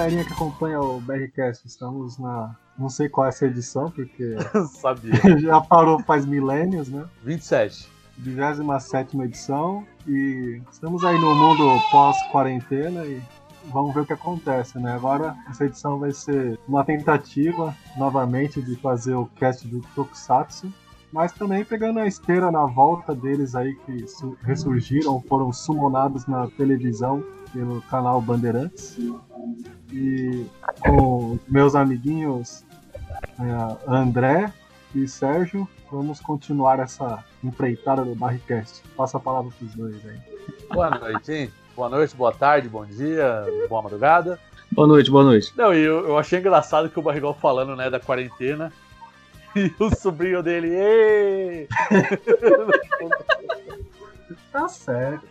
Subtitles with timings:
[0.00, 1.66] Galerinha que acompanha o BRCast.
[1.66, 2.56] Estamos na.
[2.78, 4.34] Não sei qual é essa edição, porque
[4.80, 5.12] Sabia.
[5.38, 7.04] já parou faz milênios, né?
[7.22, 7.86] 27.
[8.16, 9.84] 27 edição.
[10.08, 13.20] E estamos aí no mundo pós-quarentena e
[13.70, 14.94] vamos ver o que acontece, né?
[14.94, 20.72] Agora essa edição vai ser uma tentativa novamente de fazer o cast do Tokusatsu.
[21.12, 26.46] Mas também pegando a esteira na volta deles aí que su- ressurgiram, foram sumonados na
[26.48, 27.22] televisão
[27.52, 28.96] pelo canal Bandeirantes.
[29.92, 30.46] E
[30.80, 32.64] com meus amiguinhos
[33.38, 34.52] eh, André
[34.94, 38.82] e Sérgio, vamos continuar essa empreitada do Barricast.
[38.96, 40.18] Passa a palavra pros dois aí.
[40.72, 41.50] Boa noite, hein?
[41.74, 44.38] Boa noite, boa tarde, bom dia, boa madrugada.
[44.72, 45.52] Boa noite, boa noite.
[45.56, 48.72] Não, e eu, eu achei engraçado que o Barrigol falando, né, da quarentena.
[49.56, 51.68] E o sobrinho dele, "Ê!"
[54.52, 55.26] Tá certo.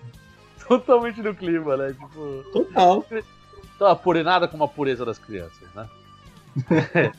[0.69, 1.89] Totalmente no clima, né?
[1.89, 3.05] Tipo, Total.
[3.77, 5.89] tá purinada com a pureza das crianças, né?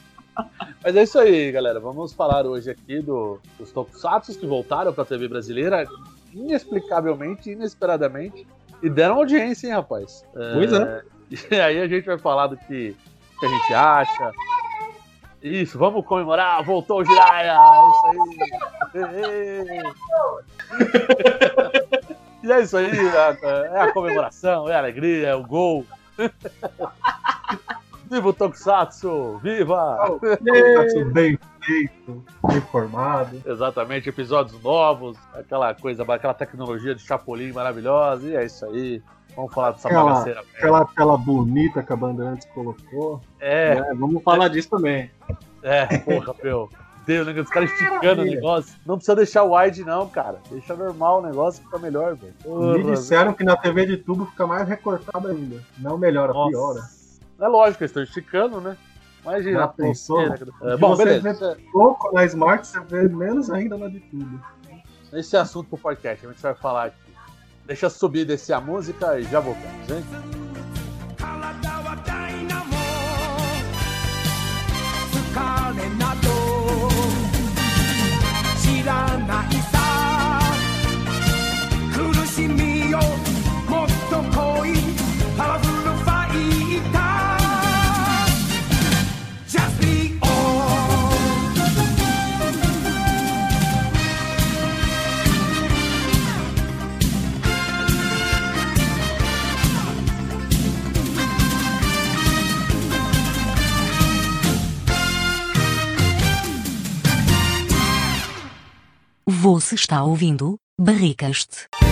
[0.82, 1.80] Mas é isso aí, galera.
[1.80, 5.84] Vamos falar hoje aqui do, dos Tokusatsu que voltaram pra TV brasileira
[6.32, 8.46] inexplicavelmente, inesperadamente.
[8.82, 10.24] E deram audiência, hein, rapaz?
[10.32, 11.02] Pois é.
[11.48, 12.96] E aí a gente vai falar do que,
[13.38, 14.32] que a gente acha.
[15.40, 17.56] Isso, vamos comemorar, voltou o Jiraiya!
[18.92, 19.82] Isso aí!
[22.50, 22.90] E é isso aí,
[23.72, 25.86] é a comemoração, é a alegria, é o gol.
[28.10, 29.38] Viva o Tokusatsu!
[29.40, 30.18] Viva!
[30.20, 33.40] Tá bem feito, bem formado.
[33.46, 39.00] Exatamente, episódios novos, aquela coisa, aquela tecnologia de Chapolin maravilhosa, e é isso aí.
[39.36, 40.40] Vamos falar dessa Aquela- bagaceira.
[40.42, 40.54] velho.
[40.56, 43.20] Aquela tela bonita que a Bandeirantes colocou.
[43.38, 45.08] É, É, vamos falar disso também.
[45.62, 46.68] é, porra, meu.
[47.10, 47.40] Deus, né?
[47.40, 48.34] Os caras esticando o Maravilha.
[48.36, 48.74] negócio.
[48.86, 50.38] Não precisa deixar wide, não, cara.
[50.50, 52.34] Deixa normal o negócio, fica melhor, velho.
[52.84, 55.60] Me disseram que na TV de tubo fica mais recortado ainda.
[55.78, 56.50] Não melhora, Nossa.
[56.50, 56.80] piora.
[57.40, 58.76] É lógico, eles estão esticando, né?
[59.22, 59.58] Imagina.
[59.60, 60.20] Já pensou?
[60.22, 61.58] É, Se bom, você beleza.
[61.72, 64.40] Pouco na Smart, você vê menos ainda na de tudo.
[65.12, 66.96] Esse é assunto pro podcast, a gente vai falar aqui.
[67.66, 70.39] Deixa eu subir, descer a música e já voltamos, hein?
[78.84, 79.79] らないさ
[109.30, 111.89] Você está ouvindo Barricast?"「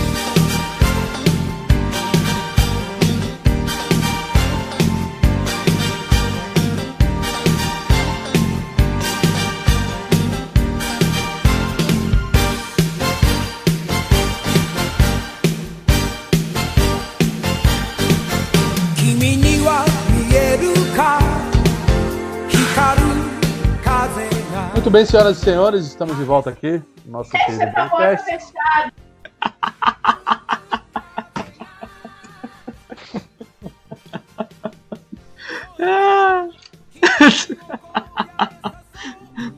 [24.79, 28.31] Muito bem, senhoras e senhores, estamos de volta aqui no nosso querido podcast.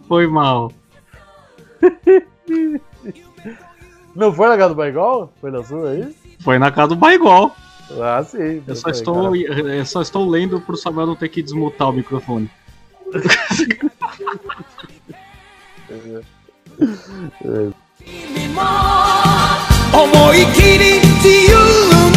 [0.07, 0.71] Foi mal.
[4.15, 5.31] Não foi na casa do Baigol?
[5.39, 6.15] Foi na sua aí?
[6.39, 7.51] Foi na casa do Baigol.
[8.01, 8.63] Ah, sim.
[8.65, 9.75] Eu só, estou, cara.
[9.75, 12.49] eu só estou lendo pro Samuel não ter que desmutar o microfone.
[18.04, 18.62] 君も
[19.92, 21.56] 思い切り自由
[22.10, 22.16] に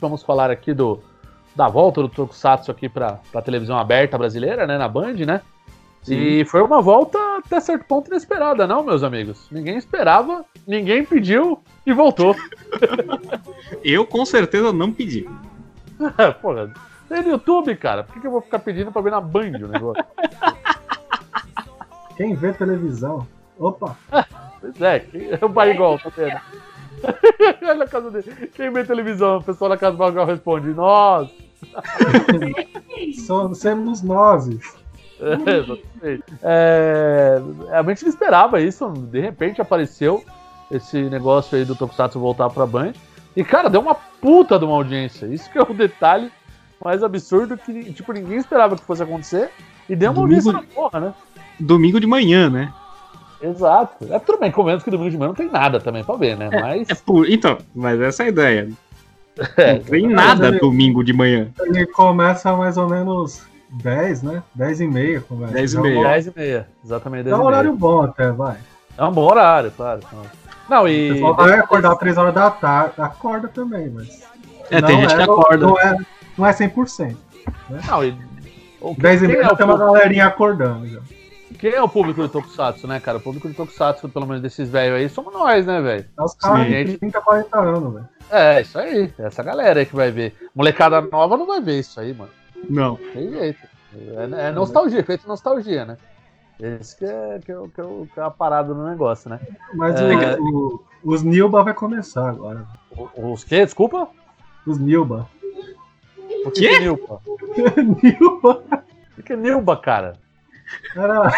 [0.00, 1.02] Vamos falar aqui do
[1.56, 4.76] da volta do Tokusatsu aqui pra, pra televisão aberta brasileira, né?
[4.76, 5.40] Na Band, né?
[6.08, 9.48] E foi uma volta até certo ponto inesperada, não, meus amigos?
[9.50, 12.36] Ninguém esperava, ninguém pediu e voltou.
[13.82, 15.28] Eu com certeza não pedi.
[16.40, 16.72] Porra,
[17.11, 18.03] tem no YouTube, cara.
[18.03, 20.03] Por que, que eu vou ficar pedindo pra ver na Band o negócio?
[22.15, 23.27] Quem vê televisão?
[23.59, 23.95] Opa!
[24.59, 26.39] Pois é, quem- o Barrigol, tá vendo?
[27.67, 28.47] Olha a casa dele.
[28.53, 31.29] Quem vê televisão, o pessoal na casa do Barrigol responde, nós.
[33.25, 34.47] Somos, somos nós.
[35.23, 36.23] É, exatamente.
[36.41, 37.39] É,
[37.73, 40.25] a gente não esperava isso, de repente apareceu
[40.71, 42.93] esse negócio aí do Tokusatsu voltar pra Band.
[43.35, 45.27] E, cara, deu uma puta de uma audiência.
[45.27, 46.31] Isso que é o detalhe
[46.83, 49.49] mais absurdo que, tipo, ninguém esperava que fosse acontecer.
[49.89, 51.13] E deu uma Domingo- na porra, né?
[51.59, 52.73] Domingo de manhã, né?
[53.41, 54.05] Exato.
[54.13, 56.49] É tudo bem, convenhamos que domingo de manhã não tem nada também pra ver, né?
[56.51, 56.89] Mas.
[56.89, 57.27] É por...
[57.29, 58.69] Então, mas essa é a ideia.
[59.57, 61.49] É, Não tem nada Mas, domingo de manhã.
[61.61, 64.43] Ele começa mais ou menos 10, né?
[64.53, 65.53] 10 e meia começa.
[65.53, 65.97] 10 e É meia.
[65.99, 66.67] hor- 10 e meia.
[66.83, 68.57] Exatamente 10 É um horário bom até, vai.
[68.97, 70.01] É um bom horário, claro.
[70.69, 71.13] Não, O e.
[71.13, 74.21] pessoal vai acordar 3 horas da tarde, acorda também, mas.
[74.69, 75.65] É, tem gente que acorda.
[75.65, 75.97] Não é,
[76.37, 77.15] não é 100%.
[77.87, 78.15] Não, e.
[78.79, 80.99] o- 10 e meia é tem uma galerinha acordando já.
[81.59, 83.17] quem é o público do Tokusatsu, né, cara?
[83.17, 86.05] O público do Tokusatsu, pelo menos desses velhos aí, somos nós, né, velho?
[86.17, 88.09] É os caras de 30, 40 anos, velho.
[88.29, 89.13] É, isso aí.
[89.19, 90.35] Essa galera aí que vai ver.
[90.55, 92.31] Molecada nova não vai ver isso aí, mano.
[92.69, 92.95] Não.
[92.95, 93.59] Tem jeito.
[93.93, 95.97] É, é nostalgia, feito nostalgia, né?
[96.59, 99.29] Esse que é, que, é, o- que, é, o- que é a parada do negócio,
[99.29, 99.39] né?
[99.73, 100.37] Mas É.
[100.39, 102.65] o, o- os Nilba vai começar agora.
[102.95, 103.65] O- Os quê?
[103.65, 104.07] Desculpa?
[104.65, 105.27] Os Nilba.
[106.45, 106.59] O Quê?
[106.61, 107.21] que é Nilba?
[108.01, 108.63] Nilba?
[109.17, 110.13] O que é Nilba, cara?
[110.95, 111.31] Era,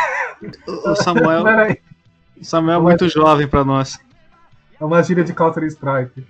[0.85, 1.77] O Samuel, era,
[2.39, 3.99] o Samuel é muito jovem pra nós.
[4.79, 6.23] é uma gíria de Counter Strike.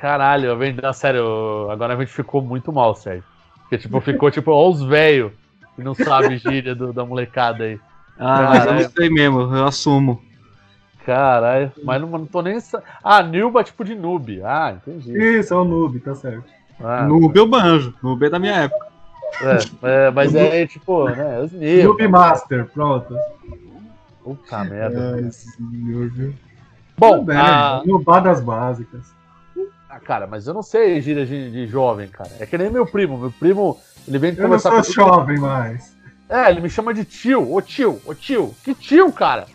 [0.00, 3.22] Caralho, eu venho, não, sério, agora a gente ficou muito mal, sério.
[3.62, 5.32] Porque, tipo, ficou tipo, ó, os velhos
[5.76, 7.78] que não sabem gíria do- da molecada aí.
[8.18, 10.22] Ah, mas eu não sei mesmo, eu assumo.
[11.06, 12.58] Caralho, mas não, não tô nem.
[13.02, 14.42] Ah, Nilba tipo de noob.
[14.44, 15.16] Ah, entendi.
[15.38, 16.44] Isso, é o noob, tá certo.
[16.82, 18.86] Ah, Noob eu banjo, noob é da minha época.
[19.82, 21.40] é, é, mas é tipo, né?
[21.40, 21.88] Os Nilba.
[21.88, 23.14] Noob Master, pronto.
[24.24, 25.14] Puta merda.
[25.16, 26.34] Ai, senhor, viu?
[26.96, 29.00] Bom, Tudo bem, ah, Noobadas básicas.
[29.88, 32.30] ah, cara, mas eu não sei gíria de, de jovem, cara.
[32.38, 33.16] É que nem meu primo.
[33.18, 35.96] Meu primo, ele vem Eu não conversar sou jovem mais.
[36.28, 37.52] É, ele me chama de tio.
[37.52, 38.54] Ô tio, ô tio.
[38.62, 39.46] Que tio, cara?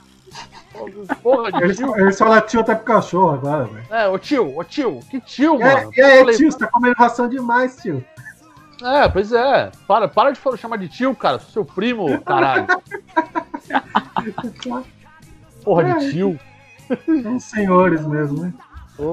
[1.24, 1.95] Porra de Ele, tio.
[1.98, 3.86] ele só latiu até pro cachorro agora, velho.
[3.89, 5.00] É, ô tio, ô tio.
[5.10, 5.92] Que tio, É, mano?
[5.95, 8.04] e aí, Falei, tio, você tá comendo ração demais, tio.
[8.83, 9.72] É, pois é.
[9.88, 11.39] Para, para de falar- chamar de tio, cara.
[11.39, 12.66] Sou seu primo, caralho.
[15.63, 16.39] Porra de tio.
[17.24, 18.54] São senhores mesmo, né?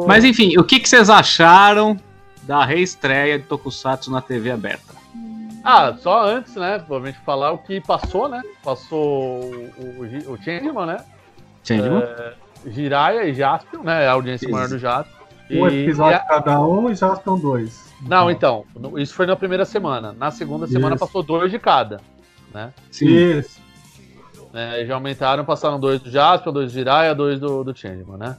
[0.07, 1.97] Mas enfim, o que, que vocês acharam
[2.43, 4.93] da reestreia de Tokusatsu na TV aberta?
[5.65, 6.79] Ah, só antes, né?
[6.81, 8.43] Pra gente falar o que passou, né?
[8.65, 9.73] Passou o,
[10.29, 10.97] o, o Changeman, né?
[11.63, 12.03] Changeman?
[12.67, 14.07] Jiraiya e Jaspion, né?
[14.07, 14.55] A audiência Isso.
[14.55, 15.17] maior do Jaspion.
[15.51, 17.93] Um E- episódio e a- cada um e já estão dois.
[18.01, 20.13] Não, então, no- isso foi na primeira semana.
[20.13, 21.05] Na segunda semana Isso.
[21.05, 22.01] passou dois de cada.
[22.53, 22.73] Né?
[22.91, 23.07] Sim.
[23.09, 23.61] Isso.
[24.55, 28.37] É, já aumentaram, passaram dois do Jaspion, dois do Jiraiya, dois do, do Changeman, né?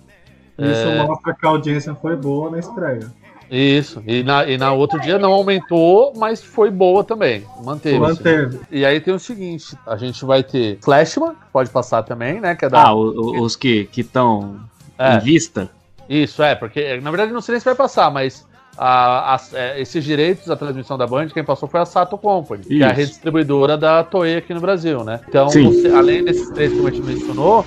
[0.59, 1.03] Isso É.
[1.03, 3.11] mostra que a audiência foi boa na estreia.
[3.49, 4.01] Isso.
[4.07, 7.43] E na, e na outro dia não aumentou, mas foi boa também.
[7.63, 7.99] Manteve.
[7.99, 8.59] Manteve.
[8.71, 12.55] E aí tem o seguinte: a gente vai ter Flashman, que pode passar também, né?
[12.55, 12.83] Que é da.
[12.87, 14.57] Ah, o- o- os que estão
[14.97, 15.15] É.
[15.15, 15.69] em vista?
[16.09, 18.45] Isso, é, porque na verdade não sei nem se vai passar, mas
[18.77, 22.63] a- as- é, esses direitos da transmissão da Band, quem passou foi a Sato Company,
[22.63, 22.95] que é a Isso.
[22.97, 25.19] rede distribuidora da Toei aqui no Brasil, né?
[25.27, 27.65] Então, você- além desses três que a gente mencionou,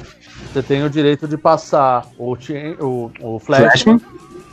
[0.53, 4.01] você tem o direito de passar o, o, o Flashman, Flashman?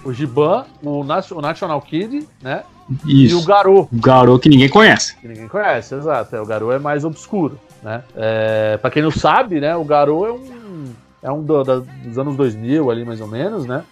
[0.03, 2.63] O Giban, o, National Kid, né?
[3.05, 3.45] E o Isso.
[3.45, 5.15] Garou, O garoto que ninguém conhece.
[5.17, 6.35] que ninguém conhece, exato.
[6.35, 8.03] É, o Garou é mais obscuro, né?
[8.15, 10.53] É, pra quem não sabe, né, o Garou é um
[11.21, 13.83] é um do- da- dos anos 2000 ali mais ou menos, né?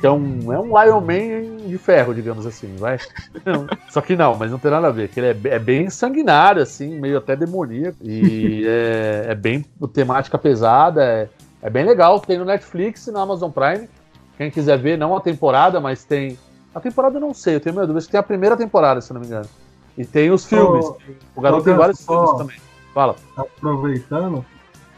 [0.00, 2.98] Que é um é um Lion Man de ferro, digamos assim, vai.
[3.44, 5.08] Não, Só que não, mas não tem nada a ver.
[5.08, 10.38] Que ele é, é bem sanguinário assim, meio até demoníaco e é, é bem temática
[10.38, 11.28] pesada, é,
[11.62, 12.20] é bem legal.
[12.20, 13.88] Tem no Netflix e na Amazon Prime.
[14.36, 16.38] Quem quiser ver, não a temporada, mas tem
[16.76, 18.00] a temporada eu não sei, eu tenho minha dúvida.
[18.00, 19.48] Acho que tem a primeira temporada, se não me engano.
[19.96, 20.84] E tem os filmes.
[20.84, 20.98] Ô,
[21.34, 22.56] o garoto tem vários Ganso, filmes também.
[22.92, 23.16] Fala.
[23.34, 24.44] Aproveitando,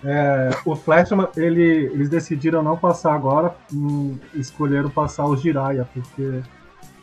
[0.05, 6.41] é, o Flashman, ele, eles decidiram não passar agora, hum, escolheram passar o Jiraiya, porque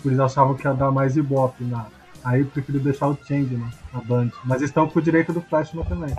[0.04, 1.86] eles achavam que ia dar mais ibope na.
[2.22, 4.32] Aí preferiram deixar o Changeman, a Band.
[4.44, 6.14] Mas estão com o direito do Flashman também.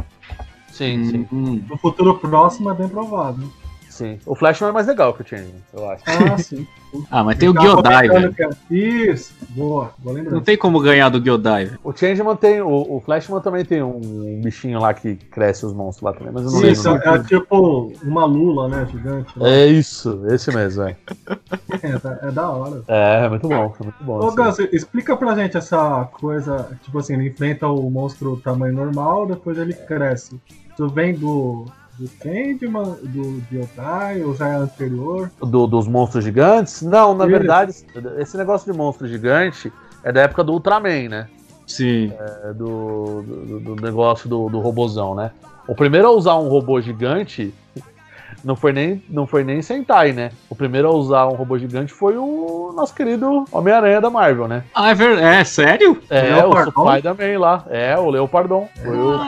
[0.73, 1.63] Sim, sim, Hum.
[1.69, 3.51] No futuro próximo é bem provável.
[3.97, 4.19] Sim.
[4.27, 6.03] O Flashman é mais legal que o Changeman, eu acho.
[6.07, 6.67] Ah, sim.
[7.11, 8.33] Ah, mas tem o velho.
[8.33, 11.79] que é- Isso, boa, boa Não tem como ganhar do velho.
[11.83, 12.61] O Changeman tem.
[12.61, 16.45] O, o Flashman também tem um bichinho lá que cresce os monstros lá também, mas
[16.45, 16.73] eu não lembro.
[16.73, 17.01] Isso, nome.
[17.05, 19.39] é tipo uma lula, né, gigante.
[19.39, 19.51] né?
[19.51, 20.97] É isso, esse mesmo, é.
[21.83, 22.83] É, tá- é da hora.
[22.89, 24.19] É, é muito bom, é muito bom.
[24.21, 28.75] Ô, esse- Ganso, explica pra gente essa coisa, tipo assim, ele enfrenta o monstro tamanho
[28.75, 30.39] normal, depois ele cresce.
[30.77, 31.65] Tu vem do,
[31.99, 35.31] do Candyman, do Gyodai, ou já é anterior?
[35.41, 36.83] do- dos monstros gigantes?
[36.83, 37.31] Não, na Isso.
[37.31, 37.73] verdade,
[38.19, 39.73] esse negócio de monstro gigante
[40.05, 41.29] é da época do Ultraman, né?
[41.67, 42.13] Sim.
[42.45, 45.31] É do, do, do negócio do, do robozão, né?
[45.67, 47.53] O primeiro a usar um robô gigante
[48.45, 50.31] não foi nem, não foi nem Sentai, né?
[50.49, 54.63] O primeiro a usar um robô gigante foi o nosso querido Homem-Aranha da Marvel, né?
[54.73, 55.19] Ah, é, ver...
[55.19, 56.01] é sério?
[56.09, 56.91] É, o Leopardon?
[56.93, 57.65] Spider-Man lá.
[57.69, 58.69] É, o Leopardon.
[58.85, 59.19] Foi o,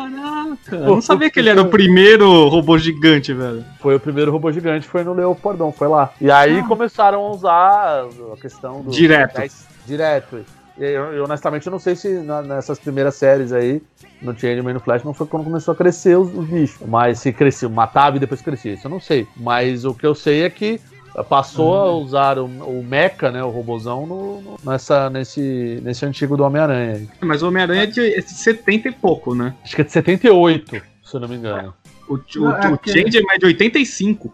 [0.71, 3.65] Eu não sabia que ele era o primeiro robô gigante, velho.
[3.81, 6.13] Foi o primeiro robô gigante, foi no Leopardon, foi lá.
[6.21, 8.91] E aí começaram a usar a questão do.
[8.91, 9.41] Direto.
[9.87, 10.45] direto.
[10.79, 13.83] E eu, eu, honestamente eu não sei se na- nessas primeiras séries aí,
[14.23, 16.87] no Changeman e no Flash, não foi quando começou a crescer os, os bichos.
[16.87, 18.75] Mas se cresceu, matava e depois crescia.
[18.75, 19.27] Isso eu não sei.
[19.37, 20.81] Mas o que eu sei é que
[21.25, 26.37] passou a usar o, o Mecha, né, o robozão, no, no- nessa, nesse, nesse antigo
[26.37, 26.95] do Homem-Aranha.
[26.97, 27.09] aí.
[27.21, 29.55] Mas o Homem-Aranha é de é de 70 e pouco, né?
[29.65, 31.75] Acho que é de 78, se eu não me engano.
[32.09, 34.33] O, o, Não, é o que- Change é de 85.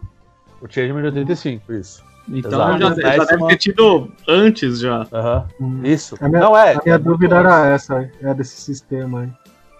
[0.61, 2.03] O Changeman é de 85, isso.
[2.27, 5.05] Então já, já deve é ter tido antes já.
[5.13, 5.47] Aham.
[5.61, 5.81] Hum.
[5.83, 6.15] Isso.
[6.19, 6.73] A minha- não é.
[6.73, 9.29] A minha é dúvida era essa, é desse sistema aí.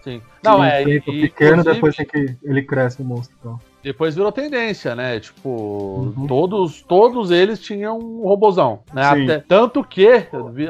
[0.04, 0.22] Sim.
[0.44, 0.84] Não, é.
[0.84, 3.60] tem E, o e, pequeno, inclusive, depois tem que ele cresce o monstro e tal.
[3.86, 5.20] Depois virou tendência, né?
[5.20, 6.26] Tipo, Uhum.
[6.26, 9.14] todos, todos eles tinham um robozão, né?
[9.14, 9.24] Sim.
[9.24, 10.08] Até- tanto que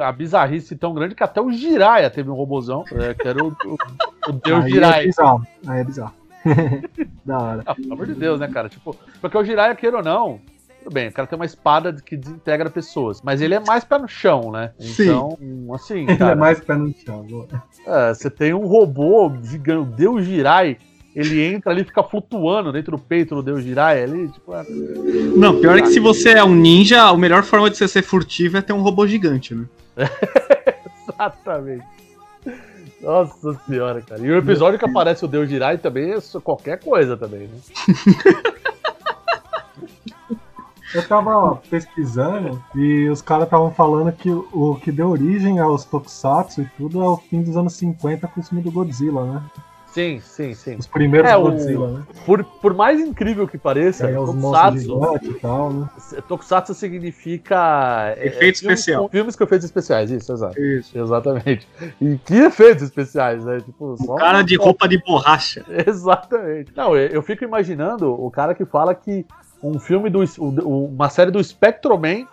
[0.03, 3.49] a bizarrice tão grande que até o Jiraiya teve um robozão, é, que era o,
[3.65, 3.79] o,
[4.29, 5.07] o Deus aí é Jiraiya.
[5.07, 5.47] bizarro.
[5.67, 6.13] Aí é bizarro.
[7.25, 7.63] da hora.
[7.65, 8.69] Ah, pelo amor de Deus, né, cara?
[8.69, 10.39] Tipo, porque o Jiraiya, queira ou não,
[10.85, 13.97] tudo bem, o cara tem uma espada que desintegra pessoas, mas ele é mais pé
[13.99, 14.73] no chão, né?
[14.79, 15.05] Sim.
[15.05, 15.39] Então,
[15.75, 17.27] assim, Ele é cara, mais pé no chão.
[17.87, 20.77] É, você tem um robô gigante, o Deus Jirai,
[21.17, 24.63] ele entra ali e fica flutuando dentro do peito do Deus Jirai ali, tipo, é,
[25.35, 28.03] Não, pior é que se você é um ninja, a melhor forma de você ser
[28.03, 29.65] furtivo é ter um robô gigante, né?
[31.09, 31.87] exatamente.
[33.01, 34.21] Nossa senhora, cara.
[34.21, 37.59] E o episódio que aparece o Deus Jirai também é qualquer coisa também, né?
[40.95, 45.85] Eu tava pesquisando e os caras estavam falando que o o que deu origem aos
[45.85, 49.43] Tokusatsu e tudo é o fim dos anos 50 com o filme do Godzilla, né?
[49.97, 50.77] Sim, sim, sim.
[50.79, 52.03] Os primeiros É, o- Godzilla, né?
[52.27, 55.89] Por, por mais incrível que pareça, monstros Tokusatsu, e tal, né?
[56.29, 58.13] Tokusatsu significa...
[58.19, 59.03] é, Efeito filmes especial.
[59.05, 60.61] com- Filmes com efeitos especiais, isso, exato.
[60.61, 60.99] Isso.
[60.99, 61.67] Exatamente.
[61.99, 63.61] E que efeitos especiais, né?
[63.61, 65.65] Tipo, só Um cara de roupa de borracha.
[65.87, 66.73] Exatamente.
[66.77, 69.25] Não, eu, eu fico imaginando o cara que fala que
[69.63, 70.23] um filme do.
[70.39, 72.27] o- uma série do Spectroman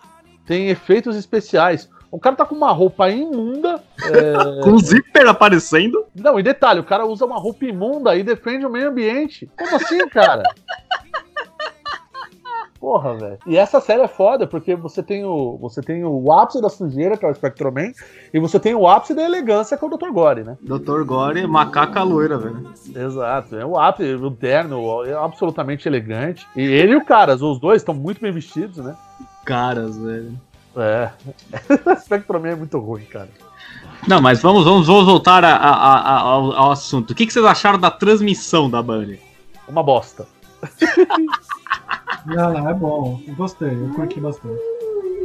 [0.45, 1.89] tem efeitos especiais.
[2.13, 3.81] O cara tá com uma roupa imunda.
[4.03, 6.05] é, Com o zíper aparecendo.
[6.13, 9.49] Não, e detalhe, o cara usa uma roupa imunda e defende o meio ambiente.
[9.57, 10.43] Como assim, cara?
[12.79, 13.39] Porra, velho.
[13.47, 15.57] E essa série é foda, porque você tem o.
[15.59, 17.91] Você tem o ápice da sujeira, que é o Spectroman,
[18.31, 20.11] e você tem o ápice da elegância, que é o Dr.
[20.11, 20.55] Gore, né?
[20.61, 21.01] Dr.
[21.05, 22.71] Gore, macaca loira, velho.
[22.95, 26.45] Exato, é o ápice, o terno, é absolutamente elegante.
[26.55, 28.95] E ele e o Caras, os dois estão muito bem vestidos, né?
[29.43, 30.37] Caras, velho.
[30.75, 31.09] É.
[31.91, 33.29] O Spectroman é muito ruim, cara.
[34.07, 37.11] Não, mas vamos, vamos, vamos voltar a- a- a- ao, ao assunto.
[37.11, 39.15] O que, que vocês acharam da transmissão da Band?
[39.67, 40.27] Uma bosta.
[42.25, 43.21] Não, não, é bom.
[43.27, 44.59] Eu gostei, eu curti bastante.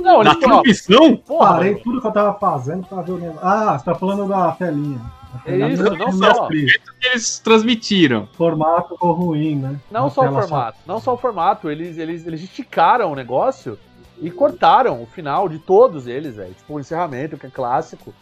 [0.02, 1.16] Não, Da transmissão?
[1.16, 3.40] porra, Parei tudo que eu tava fazendo pra ver o negócio.
[3.42, 5.00] Ah, você tá falando da telinha.
[5.44, 6.26] É isso, não do só.
[6.48, 6.78] Netflix.
[7.04, 8.28] Eles transmitiram.
[8.36, 9.76] Formato ficou ruim, né?
[9.90, 13.78] não só o formato, não só o formato, eles, eles, eles esticaram o negócio
[14.20, 16.54] e cortaram o final de todos eles, velho.
[16.54, 18.12] Tipo, o encerramento, que é clássico,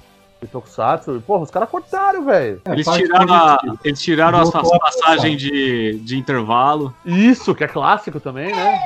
[0.40, 1.22] de Tokusatsu.
[1.26, 2.60] Porra, os caras cortaram, velho.
[2.64, 6.94] É, Eles tiraram, eles tiraram as, passagens de, de intervalo.
[7.04, 8.78] Isso, que é clássico também, né?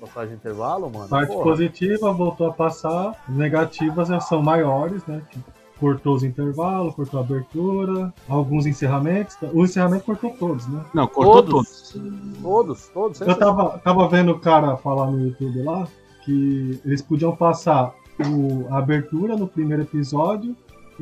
[0.00, 1.08] Passagem de intervalo, mano.
[1.08, 1.42] Parte Porra.
[1.42, 5.22] positiva voltou a passar, negativas já são maiores, né?
[5.30, 9.36] Tipo, Cortou os intervalos, cortou a abertura, alguns encerramentos.
[9.52, 10.80] O encerramento cortou todos, né?
[10.92, 11.92] Não, cortou Todos.
[11.92, 12.42] todos.
[12.42, 13.20] Todos, todos.
[13.20, 15.86] Eu tava, tava vendo o cara falar no YouTube lá
[16.28, 20.54] que eles podiam passar o, a abertura no primeiro episódio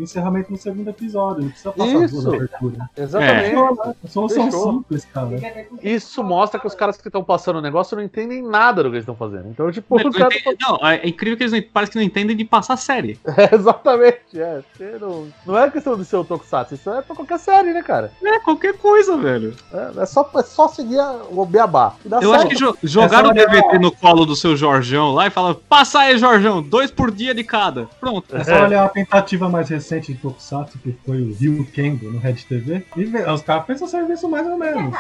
[0.02, 1.42] encerramento no segundo episódio.
[1.42, 2.14] Não precisa passar Isso.
[2.22, 2.78] duas aberturas.
[2.96, 3.44] Exatamente.
[3.50, 3.94] Fechou, né?
[4.04, 4.72] É solução Fechou.
[4.72, 5.66] simples, cara.
[5.82, 8.96] Isso mostra que os caras que estão passando o negócio não entendem nada do que
[8.96, 9.48] eles estão fazendo.
[9.48, 12.76] Então, tipo, Não, não, é incrível que eles não, parece que não entendem de passar
[12.76, 13.18] série.
[13.36, 14.62] É, exatamente, é.
[15.00, 18.10] Não, não é questão de ser o Tokusatsu, isso é pra qualquer série, né, cara?
[18.24, 19.54] É qualquer coisa, velho.
[19.72, 21.94] É, é só, é só seguir a- o beabá.
[22.04, 22.34] Eu certo.
[22.34, 25.30] acho que jo- jogaram o Essa olhar- DVD no colo do seu Jorjão lá e
[25.30, 27.86] falaram: passa aí, Jorjão, dois por dia de cada.
[28.00, 28.34] Pronto.
[28.36, 32.18] É só olhar a tentativa mais recente de Tokusatsu, que foi o Rio Kendo no
[32.18, 34.94] Red TV, e os caras fez o serviço mais ou menos.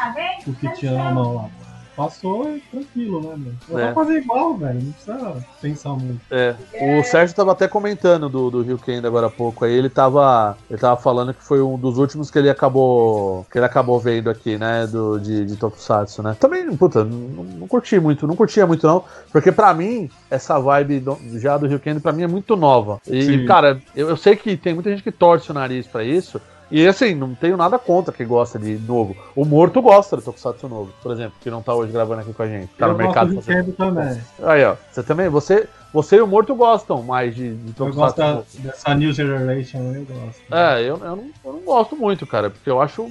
[0.46, 1.50] O que tinha na mão lá.
[1.96, 3.78] Passou e tranquilo, né, meu?
[3.78, 3.84] É.
[3.84, 3.88] É.
[3.88, 4.80] só fazer igual, velho.
[4.82, 6.20] Não precisa pensar muito.
[6.30, 9.88] É, o Sérgio tava até comentando do, do Rio Kendo agora há pouco aí, ele
[9.88, 13.98] tava, ele tava falando que foi um dos últimos que ele acabou, que ele acabou
[13.98, 16.36] vendo aqui, né, do, de, de Tokusatsu, né.
[16.38, 21.00] Também, puta, não, não curti muito, não curtia muito não, porque pra mim, essa vibe
[21.00, 23.00] do- já do Rio Kendo pra mim é muito nova.
[23.08, 23.46] E, Sim.
[23.46, 26.86] cara, eu, eu sei que tem muita gente que torce o nariz pra isso, e
[26.86, 29.16] assim, não tenho nada contra quem gosta de novo.
[29.34, 32.42] O Morto gosta do Tokusatsu novo, por exemplo, que não tá hoje gravando aqui com
[32.42, 32.68] a gente.
[32.76, 34.20] Tá eu no mercado gosto do fazendo- também.
[34.42, 34.76] Aí, ó.
[34.90, 38.22] Você também, você, você e o Morto gostam mais de, de Eu Tokusatsu.
[38.22, 40.42] gosto da- dessa New Generation, eu gosto.
[40.52, 43.10] É, eu, eu, não, eu não gosto muito, cara, porque eu acho.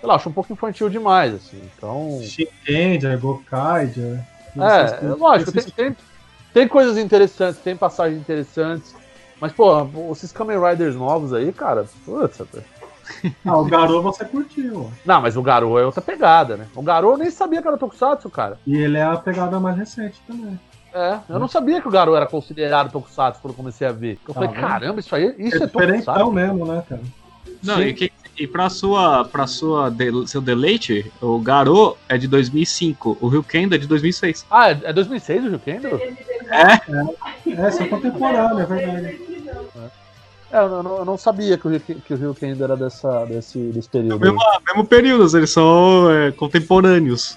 [0.00, 1.60] sei lá, acho um pouco infantil demais, assim.
[1.76, 2.20] Então.
[2.22, 4.20] Shinkenger, Gokaiger.
[4.56, 5.96] É, lógico, tem, tem,
[6.54, 8.94] tem coisas interessantes, tem passagens interessantes.
[9.38, 12.40] Mas, pô, esses Kamen Riders novos aí, cara, putz,
[13.44, 14.90] Ah, o Garou você curtiu.
[15.04, 16.66] Não, mas o Garou é outra pegada, né?
[16.74, 18.58] O Garou eu nem sabia que era Tokusatsu, cara.
[18.66, 20.58] E ele é a pegada mais recente também.
[20.94, 24.18] É, eu não sabia que o Garou era considerado Tokusatsu quando eu comecei a ver.
[24.26, 24.60] Eu Tá falei, vendo?
[24.60, 26.32] caramba, isso aí, isso é é, Tokusatsu.
[26.32, 27.02] mesmo, né, cara?
[27.62, 27.82] Não, Sim.
[27.82, 33.16] e, que, e pra sua, pra sua de- seu deleite, o Garou é de 2005,
[33.20, 34.44] o Rio Kendo é de 2006.
[34.50, 35.88] Ah, é é 2006 o Jukendo?
[37.46, 39.06] É, são contemporâneos, é verdade.
[39.76, 40.05] É,
[40.50, 44.20] eu não, eu não sabia que o, que o Ryukendo era dessa, desse, desse período.
[44.20, 47.36] Mesmo, mesmo período, eles são é, contemporâneos.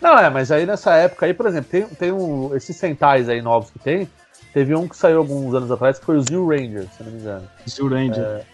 [0.00, 3.42] Não, é, mas aí nessa época aí, por exemplo, tem, tem um, esses Sentais aí
[3.42, 4.08] novos que tem.
[4.52, 7.20] Teve um que saiu alguns anos atrás que foi o Zero Ranger, se não me
[7.20, 7.48] engano.
[7.68, 8.44] Zio Ranger.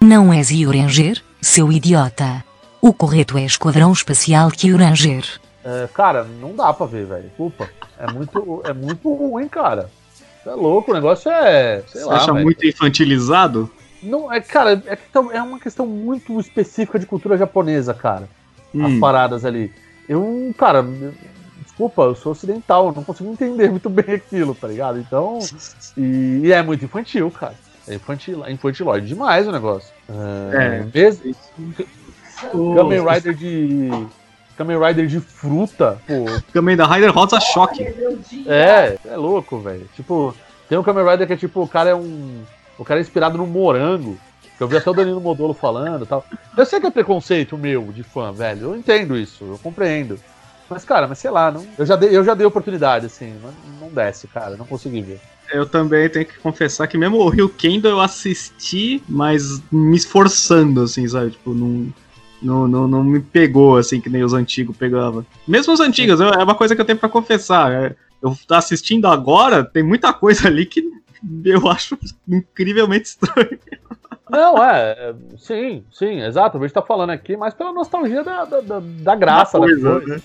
[0.00, 2.42] Não é Zyuranger, seu idiota.
[2.80, 5.24] O correto é Esquadrão Espacial Kyuranger.
[5.64, 7.22] É, cara, não dá pra ver, velho.
[7.22, 7.68] Desculpa.
[7.98, 9.88] É muito, é muito ruim, cara.
[10.44, 11.82] Você é louco, o negócio é.
[11.88, 12.16] Sei Você lá.
[12.16, 12.44] acha velho.
[12.44, 13.70] muito infantilizado?
[14.02, 14.98] Não, é, cara, é,
[15.32, 18.28] é uma questão muito específica de cultura japonesa, cara.
[18.74, 19.00] As Hum.
[19.00, 19.72] paradas ali.
[20.08, 20.84] Eu, cara,
[21.62, 24.98] desculpa, eu sou ocidental, eu não consigo entender muito bem aquilo, tá ligado?
[24.98, 25.38] Então.
[25.96, 27.54] E, e é muito infantil, cara.
[27.88, 29.90] É infantil, é infantilóide demais o negócio.
[30.52, 30.84] É.
[30.92, 31.34] Mesmo,
[32.52, 33.88] O- Kamen Rider de.
[34.56, 36.24] Kamen Rider de fruta, pô.
[36.52, 37.82] Kamen Rider Rosa Choque.
[38.46, 39.88] É, é louco, velho.
[39.94, 40.34] Tipo,
[40.68, 42.42] tem um Kamen Rider que é tipo, o cara é um.
[42.78, 44.18] O cara é inspirado no morango.
[44.56, 46.24] Que eu vi até o Danilo Modolo falando e tal.
[46.56, 48.68] Eu sei que é preconceito meu de fã, velho.
[48.68, 50.18] Eu entendo isso, eu compreendo.
[50.70, 53.34] Mas, cara, mas sei lá, não, eu, já dei, eu já dei oportunidade, assim.
[53.42, 54.56] Não, não desce, cara.
[54.56, 55.20] Não consegui ver.
[55.52, 60.82] Eu também tenho que confessar que mesmo o Rio Kendo eu assisti, mas me esforçando,
[60.82, 61.32] assim, sabe?
[61.32, 61.92] Tipo, não,
[62.44, 65.24] não, não, não me pegou, assim, que nem os antigos pegavam.
[65.48, 67.72] Mesmo os antigos, eu- é uma coisa que eu tenho pra confessar.
[67.72, 70.82] é, eu tô assistindo agora, tem muita coisa ali que
[71.44, 73.58] eu acho incrivelmente estranho.
[74.30, 76.56] Não, é, é, Sim, sim, exato.
[76.56, 79.90] A gente tá falando aqui mais pela nostalgia da, da, da- da graça da coisa,
[80.00, 80.22] coisa.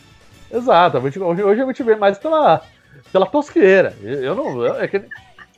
[0.51, 0.97] Exato.
[0.97, 2.61] A gente, hoje, hoje a gente vê mais pela,
[3.11, 3.93] pela tosqueira.
[4.01, 4.65] Eu, eu não.
[4.65, 5.05] eu- é, que, é,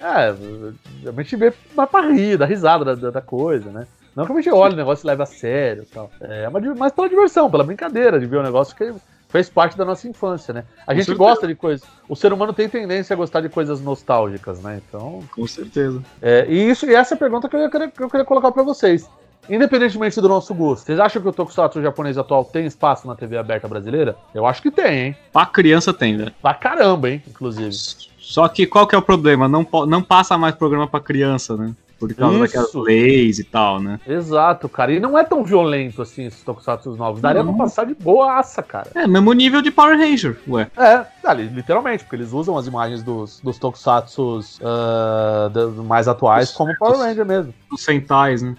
[0.04, 3.86] a gente vê mais pra rir, dar risada da, da, da coisa, né?
[4.16, 6.10] Não que a gente olhe o negócio e leve a sério tal.
[6.22, 8.94] É di- mais pela diversão, pela brincadeira de ver o negócio que
[9.30, 10.66] fez parte da nossa infância, né?
[10.82, 11.18] A Com gente certeza.
[11.30, 11.88] gosta de coisas.
[12.10, 14.82] O ser humano tem tendência a gostar de coisas nostálgicas, né?
[14.88, 15.22] Então.
[15.34, 16.02] Com certeza.
[16.22, 18.26] É, e, isso, e essa é a pergunta que eu, ia querer- que eu queria
[18.26, 19.10] colocar pra vocês.
[19.50, 23.38] Independentemente do nosso gosto, vocês acham que o Tokusatsu japonês atual tem espaço na TV
[23.38, 24.16] aberta brasileira?
[24.36, 25.16] Eu acho que tem, hein?
[25.34, 26.28] Pra criança tem, né?
[26.42, 27.24] Pra caramba, hein?
[27.28, 27.72] Inclusive.
[28.20, 29.48] Só que qual que é o problema?
[29.48, 31.74] Não, não passa mais programa pra criança, né?
[32.08, 32.44] Por causa Isso.
[32.46, 34.00] daquelas leis e tal, né?
[34.08, 34.92] Exato, cara.
[34.92, 37.22] E não é tão violento assim esses Tokusatsu novos.
[37.22, 37.54] Daria Não.
[37.54, 38.90] pra passar de boaça, cara.
[38.96, 40.70] É, mesmo nível de Power Ranger, ué.
[40.76, 46.50] É, ali, literalmente, porque eles usam as imagens dos, dos Tokusatsus ah, da- mais atuais
[46.52, 47.54] como Power Ranger mesmo.
[47.72, 48.56] Os Sentais, né?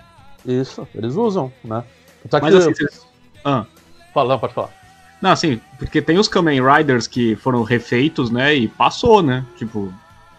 [0.46, 1.82] Isso, eles usam, né?
[2.40, 3.06] Mas assim, vocês-
[3.44, 3.66] Ah.
[4.14, 4.70] Fala, não, pode falar.
[5.20, 8.54] Não, assim, porque tem os Kamen Riders que foram refeitos, né?
[8.54, 9.44] E passou, né?
[9.56, 9.92] Tipo,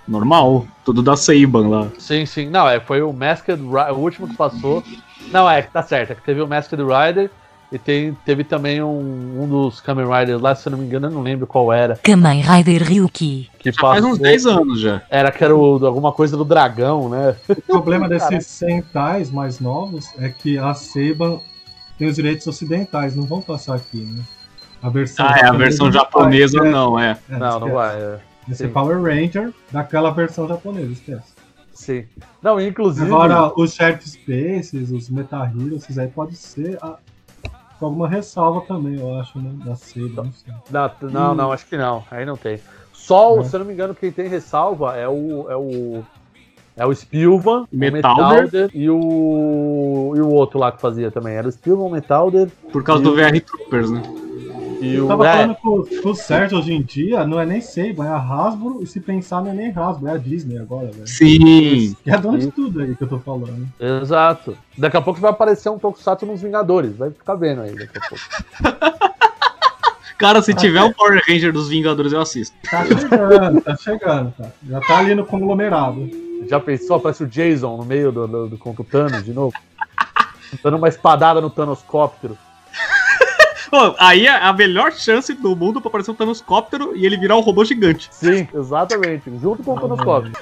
[0.07, 0.65] normal.
[0.83, 1.87] Tudo da Seiban lá.
[1.97, 2.49] Sim, sim.
[2.49, 4.83] Não, é, foi o Masked Rider, o último que passou.
[5.31, 6.11] Não, é, tá certo.
[6.11, 7.29] É que teve o Masked Rider
[7.71, 11.07] e tem, teve também um, um dos Kamen Riders lá, se eu não me engano,
[11.07, 11.95] eu não lembro qual era.
[12.03, 13.49] Kamen Rider Ryuki.
[13.57, 15.01] Que Já faz uns 10 anos já.
[15.09, 17.35] Era que era o, alguma coisa do dragão, né?
[17.49, 21.39] O problema desses Sentais mais novos é que a Seiban
[21.97, 24.21] tem os direitos ocidentais, não vão passar aqui, né?
[24.81, 27.17] A versão Ah, é, a versão japonesa é, não, é.
[27.29, 27.73] é, não, não esquece.
[27.73, 28.01] vai.
[28.01, 28.32] é.
[28.47, 28.73] Vai ser Sim.
[28.73, 31.33] Power Ranger daquela versão japonesa, esquece.
[31.73, 32.05] Sim.
[32.41, 33.07] Não, inclusive.
[33.07, 36.97] Agora, os Shared Spaces, os Meta Heroes, esses aí pode ser a-
[37.79, 39.51] com alguma ressalva também, eu acho, né?
[39.65, 40.53] Da Seiban, não sei.
[40.69, 42.03] Não, não, não, acho que não.
[42.11, 42.59] Aí não tem.
[42.93, 43.43] Só, Uhum.
[43.43, 45.49] se eu não me engano, quem tem ressalva é o.
[45.49, 46.03] É o
[46.75, 48.43] é o Spilvan, o Metalder.
[48.43, 50.13] Metalder e o.
[50.15, 51.35] E o outro lá que fazia também.
[51.35, 54.01] Era o Spilvan, o Metalder Por causa do o- VR Troopers, né?
[54.83, 58.05] E Eu tava É, falando com o Sérgio hoje em dia, não é nem Seiban,
[58.05, 61.07] é a Hasbro, e se pensar não é nem Hasbro, é a Disney agora, velho.
[61.07, 61.95] Sim.
[62.05, 63.67] E é dona de tudo aí que eu tô falando.
[63.79, 64.57] exato.
[64.77, 66.95] Daqui a pouco vai aparecer um Tokusatsu nos Vingadores.
[66.97, 68.23] Vai ficar vendo aí daqui a pouco.
[70.17, 72.55] Cara, se tiver um Power Ranger dos Vingadores, eu assisto.
[72.69, 74.51] Tá chegando, tá chegando, tá.
[74.69, 76.09] Já tá ali no conglomerado.
[76.47, 76.97] Já pensou?
[76.97, 79.53] Aparece o Jason no meio do, do, do contra o Thanos de novo?
[80.63, 82.37] Dando uma espadada no Thanoscóptero.
[83.73, 87.35] Pô, aí é a melhor chance do mundo pra aparecer um Thanoscóptero e ele virar
[87.37, 88.07] um robô gigante.
[88.11, 89.31] Sim, exatamente.
[89.41, 90.33] Junto com o Thanoscóptero.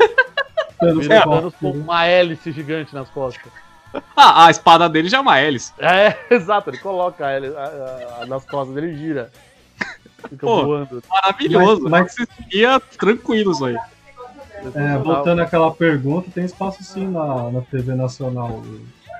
[0.78, 1.22] Thanos Vira.
[1.24, 3.50] Thanos com uma hélice gigante nas costas.
[4.17, 5.72] Ah, a espada dele já é uma hélice.
[5.80, 9.32] É, exato, ele coloca ele a- a- nas costas dele e gira.
[10.30, 10.65] Fica Pô.
[10.65, 11.02] voando.
[11.10, 11.84] Maravilhoso.
[11.84, 13.78] Mas- Mas, assistia tranquilo isso aí.
[14.76, 18.62] É, voltando àquela pergunta, tem espaço sim na, na TV nacional.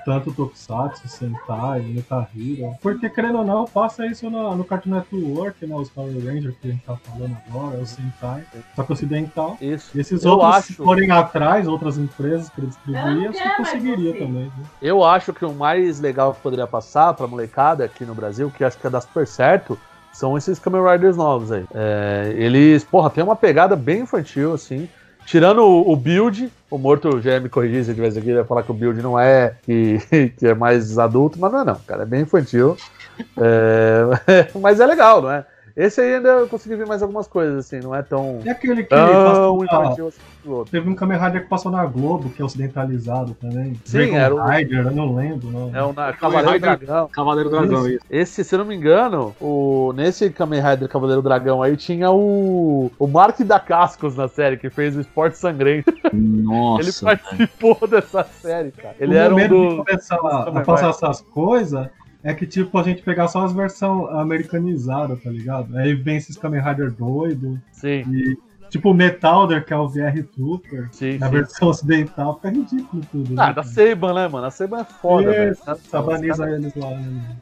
[0.04, 2.74] Tanto Tokusatsu, Sentai, Metal Hero.
[2.82, 5.76] Porque, querendo ou não, passa isso no, no Cartoon Network, né?
[5.76, 8.42] Os Power Rangers que a gente tá falando agora, o Sentai.
[8.74, 9.56] Só que ocidental.
[9.60, 9.96] Isso.
[9.96, 14.12] E esses Eu outros, acho- se forem atrás, outras empresas que ele distribuía, você conseguiria
[14.18, 14.44] também.
[14.46, 14.52] né?
[14.80, 18.64] Eu acho que o mais legal que poderia passar pra molecada aqui no Brasil, que
[18.64, 19.78] acho que ia dar super certo,
[20.12, 21.64] são esses Kamen Riders novos aí.
[21.72, 24.88] É, eles, porra, tem uma pegada bem infantil, assim.
[25.26, 28.44] Tirando o, o build, o Morto já me corrigir se eu tivesse aqui, ele ia
[28.44, 29.98] falar que o build não é, que,
[30.36, 32.76] que é mais adulto, mas não é não, cara, é bem infantil.
[33.36, 35.44] É, mas é legal, não é?
[35.76, 38.82] Esse aí ainda eu consegui ver mais algumas coisas, assim, não é tão, E aquele
[38.82, 40.72] que tão passou na- infantil assim outro.
[40.72, 43.74] Teve um Kamen Rider que passou na Globo, que é ocidentalizado também.
[43.84, 45.48] Sim, Dragon era o- Rider, eu não lembro.
[45.50, 45.70] Não.
[45.74, 47.08] É o na- Cavaleiro Rider- Dragão.
[47.08, 48.04] Cavaleiro Dragão, isso.
[48.10, 52.90] Esse, se eu não me engano, o, nesse Kamen Rider Cavaleiro Dragão aí tinha o,
[52.98, 55.92] o Mark da Cascos na série, que fez o Esporte Sangrento.
[56.12, 56.82] Nossa.
[56.82, 58.96] Ele participou dessa série, cara.
[58.98, 59.84] Ele o era um do.
[59.84, 61.86] começar a, a passar essas coisas
[62.22, 65.76] é que, tipo, a gente pegar só as versões americanizadas, tá ligado?
[65.76, 68.38] Aí vem esses Kamen Rider doido Sim, e,
[68.70, 71.32] tipo, o Metalder, que é o VR Trooper, sim, na sim.
[71.32, 73.40] versão ocidental, fica ridículo tudo.
[73.40, 73.54] Ah, né?
[73.54, 74.46] da Seiban, né, mano?
[74.46, 75.56] A Seiban é foda, velho.
[75.90, 76.90] Sabaniza eles lá.
[76.90, 77.38] né?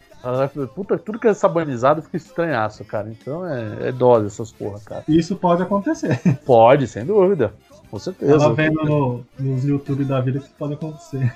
[0.75, 3.09] Puta, tudo que é sabanizado fica estranhaço, cara.
[3.11, 5.05] Então é, é dose essas porra, cara.
[5.09, 6.21] Isso pode acontecer.
[6.45, 7.53] Pode, sem dúvida.
[7.91, 8.39] Com certeza.
[8.39, 11.35] Tava vendo no, nos YouTube da vida que isso pode acontecer.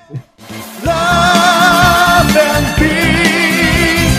[0.84, 4.14] Love and peace.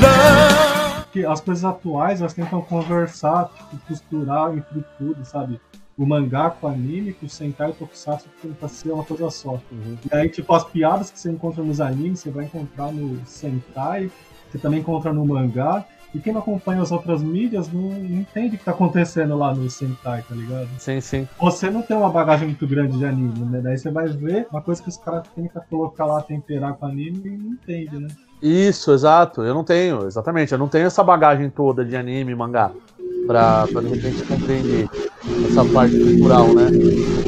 [0.00, 0.68] Love.
[1.12, 5.60] que as coisas atuais elas tentam conversar, tipo, costurar entre tudo, sabe?
[5.96, 9.28] O mangá com o anime, com o Sentai e o Tokusatsu tenta ser uma coisa
[9.30, 9.60] só.
[9.72, 9.98] Uhum.
[10.12, 14.10] E aí, tipo, as piadas que você encontra nos animes, você vai encontrar no Sentai,
[14.48, 15.84] você também encontra no mangá.
[16.14, 19.54] E quem não acompanha as outras mídias não, não entende o que tá acontecendo lá
[19.54, 20.68] no Sentai, tá ligado?
[20.78, 21.28] Sim, sim.
[21.38, 23.60] Você não tem uma bagagem muito grande de anime, né?
[23.60, 27.20] Daí você vai ver uma coisa que os caras tentam colocar lá, temperar com anime
[27.24, 28.08] e não entende, né?
[28.40, 29.42] Isso, exato.
[29.42, 30.52] Eu não tenho, exatamente.
[30.52, 32.72] Eu não tenho essa bagagem toda de anime e mangá.
[33.26, 34.88] Pra, pra de repente compreender
[35.44, 36.70] essa parte cultural, né?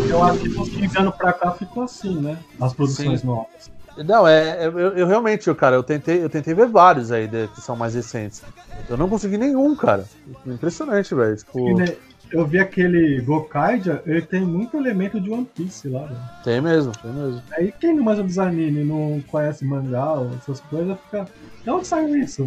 [0.08, 2.38] Eu acho que uns 15 anos pra cá ficou assim, né?
[2.58, 3.26] As produções Sim.
[3.26, 3.70] novas.
[3.96, 7.48] Não, é, é- eu, eu realmente, cara, eu tentei, eu tentei ver vários aí de-
[7.48, 8.42] que são mais recentes.
[8.88, 10.04] Eu não consegui nenhum, cara.
[10.46, 11.36] Impressionante, velho.
[11.36, 11.94] Tipo, né,
[12.32, 16.20] Eu vi aquele Gokaidia, ele tem muito elemento de One Piece lá, velho.
[16.44, 17.42] tem mesmo, tem mesmo.
[17.58, 21.26] Aí quem não manja dos anime, não conhece mangá ou essas coisas, fica.
[21.64, 22.44] De onde saiu isso?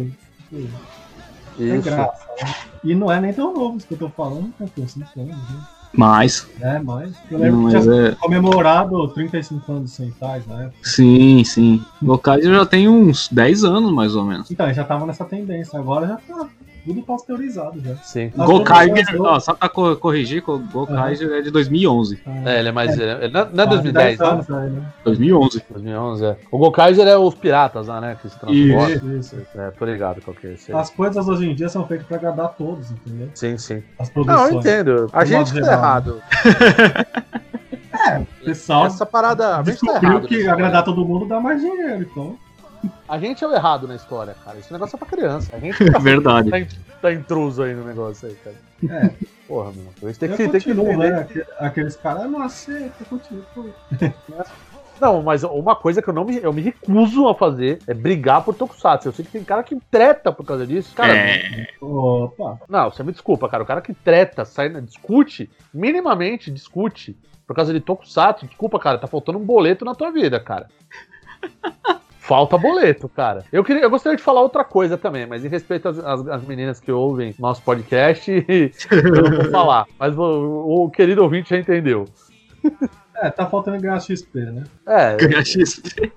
[0.48, 0.66] Tipo,
[1.58, 1.82] Tem Isso.
[1.84, 2.24] graça.
[2.42, 2.54] né?
[2.82, 5.36] E não é nem tão novo isso que eu tô falando, tem uns 5 anos,
[5.36, 5.60] né?
[5.96, 6.46] Mas.
[6.60, 7.12] É, mas.
[7.30, 8.14] Eu lembro Não, que tinha é.
[8.16, 10.76] comemorado 35 anos de Sentais na época.
[10.82, 11.84] Sim, sim.
[12.02, 14.50] Locais já tem uns 10 anos, mais ou menos.
[14.50, 16.48] Então, já tava nessa tendência, agora já tá
[16.84, 17.96] tudo pasteurizado já.
[17.96, 18.30] Sim.
[18.36, 22.20] Gokaiger, ó, só pra co- corrigir, co- Gokaiger é de 2011.
[22.44, 22.92] É, ele é mais.
[22.98, 24.26] ele é- não é- não é Quase 2010, 10 não.
[24.28, 24.82] anos né?
[25.04, 25.64] 2011.
[25.70, 26.36] 2011, é.
[26.50, 28.16] O Gokaiser é os piratas lá, né?
[28.20, 28.90] Que se transportam.
[28.90, 29.36] Isso, isso.
[29.54, 30.72] É, tô ligado qual que é esse.
[30.74, 33.28] As coisas hoje em dia são feitas pra agradar todos, entendeu?
[33.34, 33.82] Sim, sim.
[33.98, 34.52] As Não, produções.
[34.52, 35.10] eu entendo.
[35.12, 36.20] A gente que tá errado.
[38.20, 39.44] O pessoal Essa parada.
[39.56, 40.28] Tá descobriu errado.
[40.28, 42.36] que agradar todo mundo dá mais dinheiro, então.
[43.08, 44.58] A gente é o errado na história, cara.
[44.58, 45.54] Esse negócio é pra criança.
[45.54, 46.50] A gente tá, Verdade.
[46.50, 46.58] tá,
[47.02, 48.56] tá intruso aí no negócio aí, cara.
[49.04, 49.10] É.
[49.46, 49.92] Porra, meu.
[50.00, 51.10] Por isso tem Eu que, tem que continuo, entender.
[51.12, 51.20] né?
[51.20, 53.44] Aque- Aqueles caras, não aceita, continua.
[53.54, 53.64] pô.
[55.00, 58.44] Não, mas uma coisa que eu não me, eu me recuso a fazer é brigar
[58.44, 59.08] por Tokusatsu.
[59.08, 60.94] Eu sei que tem cara que treta por causa disso.
[60.94, 61.66] Cara, É.
[61.80, 62.60] Opa.
[62.68, 63.64] não, você me desculpa, cara.
[63.64, 69.08] O cara que treta, sai, discute, minimamente discute por causa de Tokusatsu, desculpa, cara, tá
[69.08, 70.68] faltando um boleto na tua vida, cara.
[72.26, 73.44] Falta boleto, cara.
[73.52, 76.42] Eu, queria, eu gostaria de falar outra coisa também, mas em respeito às, às- às
[76.44, 78.30] meninas que ouvem nosso podcast,
[78.90, 79.86] eu não vou falar.
[79.98, 82.04] Mas o, o querido ouvinte já entendeu.
[83.16, 84.64] É, tá faltando ganhar XP, né?
[84.84, 86.12] É, Ganhar XP.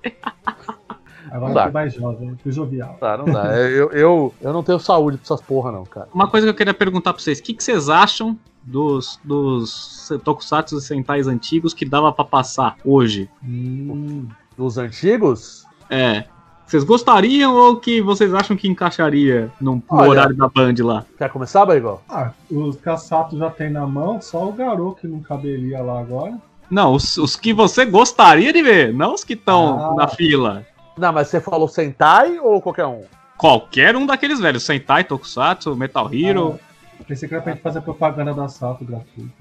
[1.30, 1.66] Agora Não eu dá.
[1.66, 2.96] tô mais jovem, fui jovial.
[2.98, 3.56] tá, não dá.
[3.56, 6.08] Eu, eu, eu não tenho saúde pra essas porra, não, cara.
[6.12, 10.08] Uma coisa que eu queria perguntar pra vocês: o que, que vocês acham dos, dos
[10.24, 13.30] Tokusatsu e Sentais antigos que dava pra passar hoje?
[13.44, 16.24] Hum, Dos antigos, É.
[16.66, 21.04] Vocês gostariam ou que vocês acham que encaixaria no, horário da Band lá?
[21.16, 22.02] quer começar, Barigol?
[22.08, 26.36] Ah, os caçatos já tem na mão, só o garoto que não caberia lá agora.
[26.70, 29.94] Não, os, os que você gostaria de ver, não os que estão Ah.
[29.94, 30.66] na fila.
[30.98, 33.02] Não, mas você falou Sentai ou qualquer um?
[33.38, 36.58] Qualquer um daqueles velhos, Sentai, Tokusatsu, Metal Hero.
[37.00, 39.32] Ah, pensei que era pra gente fazer propaganda da Sato gratuita.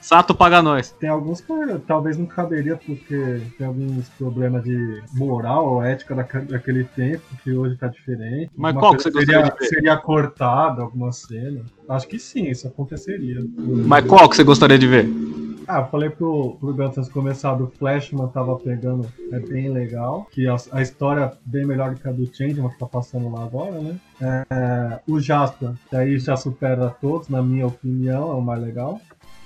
[0.00, 0.90] Sato paga nós.
[0.92, 1.52] Tem alguns que
[1.86, 7.76] talvez não caberia porque tem alguns problemas de moral ou ética daquele tempo que hoje
[7.76, 8.50] tá diferente.
[8.56, 9.68] Mas Alguma qual que você seria, gostaria de ver?
[9.68, 11.60] seria cortado alguma cena.
[11.88, 13.44] Acho que sim, isso aconteceria.
[13.58, 15.08] Mas qual que você gostaria de ver?
[15.68, 20.28] Ah, eu falei pro, pro Dantas começar do Flashman tava pegando, é bem legal.
[20.30, 23.28] Que a, a história é bem melhor do que a do Changeman que tá passando
[23.32, 23.96] lá agora, né?
[24.20, 29.00] É, o Jasper, que aí já supera todos, na minha opinião, é o mais legal.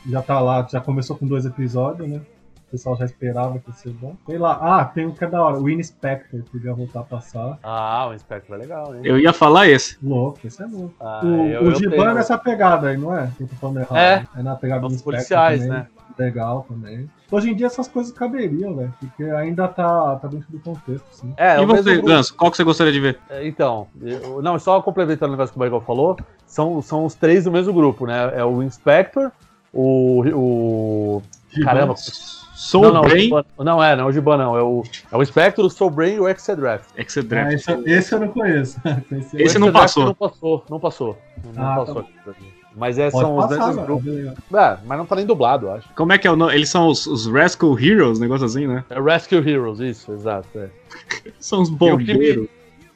[0.08, 2.20] Já tá lá, já começou com dois episódios, né?
[2.68, 4.14] O pessoal já esperava que ia ser bom.
[4.26, 7.58] Sei lá, ah, tem um que é da hora, o Inspector, podia voltar a passar.
[7.64, 9.00] Ah, o Spectre é legal, hein?
[9.02, 9.98] Eu ia falar esse.
[10.00, 10.94] Louco, esse é louco.
[11.00, 13.28] Ah, o eu- o Giban tenho- é nessa pegada aí, não é?
[13.40, 13.96] Eu tô falando errado.
[13.96, 14.24] É.
[14.36, 15.78] É na pegada do Os Inspector policiais, também.
[15.78, 15.86] né?
[16.18, 17.10] Legal também.
[17.32, 18.94] Hoje em dia essas coisas caberiam, velho.
[19.00, 21.32] Porque ainda tá, tá dentro do contexto, sim.
[21.36, 23.18] É, e você, mesmo Ganso, qual que você gostaria de ver?
[23.30, 27.14] É, Então, eu- não, só complementando o negócio que o Michael falou, são, são os
[27.14, 28.32] três do mesmo grupo, né?
[28.38, 29.32] É o Inspector,
[29.72, 30.22] o.
[30.34, 31.22] o
[31.64, 34.56] caramba, Soul não, não, Brain, Giban- não é, não é o Giban, não.
[34.56, 36.86] É o, é o Inspector, o Soul Brain e o Exedraft.
[36.96, 37.50] Exedraft.
[37.50, 38.78] Ah, esse, esse eu não conheço.
[39.34, 40.04] Esse não passou.
[40.06, 41.18] Não passou, não passou.
[41.54, 42.48] Não Ah, tá passou aqui pra mim.
[42.76, 43.86] Mas é, Pode são os passar, velho.
[43.86, 44.06] grupos.
[44.54, 45.88] É, mas não tá nem dublado, eu acho.
[45.96, 46.54] Como é que é o nome?
[46.54, 48.84] Eles são os, os Rascal Heroes, negócio assim, né?
[48.90, 50.46] É Rescue Heroes, isso, exato.
[50.56, 50.68] É.
[51.40, 52.48] São os E o que me- bombeiros.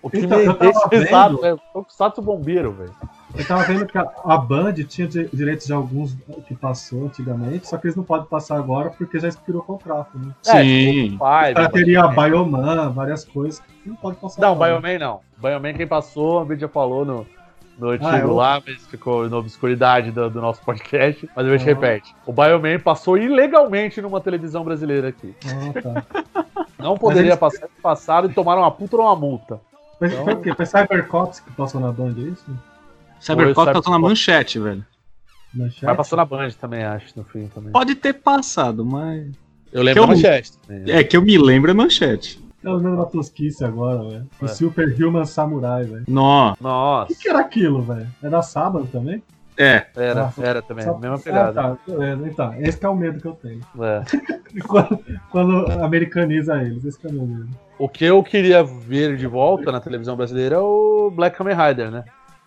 [0.03, 2.93] O que Então, me deixa exato, é o Tokusatsu Bombeiro, velho.
[3.37, 6.17] Eu tava vendo que a, a Band tinha di- direitos de alguns
[6.47, 10.17] que passou antigamente, só que eles não podem passar agora porque já expirou o contrato,
[10.17, 10.33] né?
[10.43, 11.17] Sim.
[11.19, 14.79] Pai, O cara teria Bioman, várias coisas que não pode passar Não, agora.
[14.79, 15.21] Bioman não.
[15.39, 17.27] Bioman quem passou, a gente já falou no,
[17.77, 21.29] no artigo Ah, eu- lá, mas ficou na obscuridade do, do nosso podcast.
[21.35, 21.67] Mas a gente Ah.
[21.67, 22.15] repete.
[22.25, 25.35] O Bioman passou ilegalmente numa televisão brasileira aqui.
[25.45, 26.25] Ah, tá.
[26.79, 29.61] Não poderia eles- passar, passaram e tomaram uma puta ou uma multa.
[30.01, 30.55] Mas Então- foi o quê?
[30.55, 32.45] Foi Cybercops que passou na Band, é isso?
[33.25, 33.91] Cyberpunk tá Cyberpunk.
[33.91, 34.85] na manchete, velho.
[35.53, 35.85] Manchete?
[35.87, 37.73] Mas passou na Band também, acho, no fim também.
[37.73, 39.27] Pode ter passado, mas.
[39.73, 40.53] Eu lembro eu- da manchete.
[40.59, 40.91] também.
[40.95, 42.43] É que eu me lembro é manchete.
[42.63, 44.27] Eu lembro da tosquice agora, velho.
[44.41, 44.49] O É.
[44.49, 46.05] Superhuman Samurai, velho.
[46.09, 46.55] Nó.
[46.55, 48.07] O Nossa, que, que era aquilo, velho?
[48.23, 49.23] Era sábado também?
[49.57, 49.87] É.
[49.95, 51.53] era, Ah, era também, Só- mesma Ah, pegada.
[51.53, 51.79] tá.
[51.87, 53.61] Beleza, Então, esse que é o medo que eu tenho.
[53.81, 54.03] É.
[54.67, 54.99] Quando,
[55.31, 57.49] quando americaniza eles, esse que é o meu medo.
[57.79, 61.91] O que eu queria ver de volta na televisão brasileira é o Black Kamen Rider,
[61.91, 62.05] né?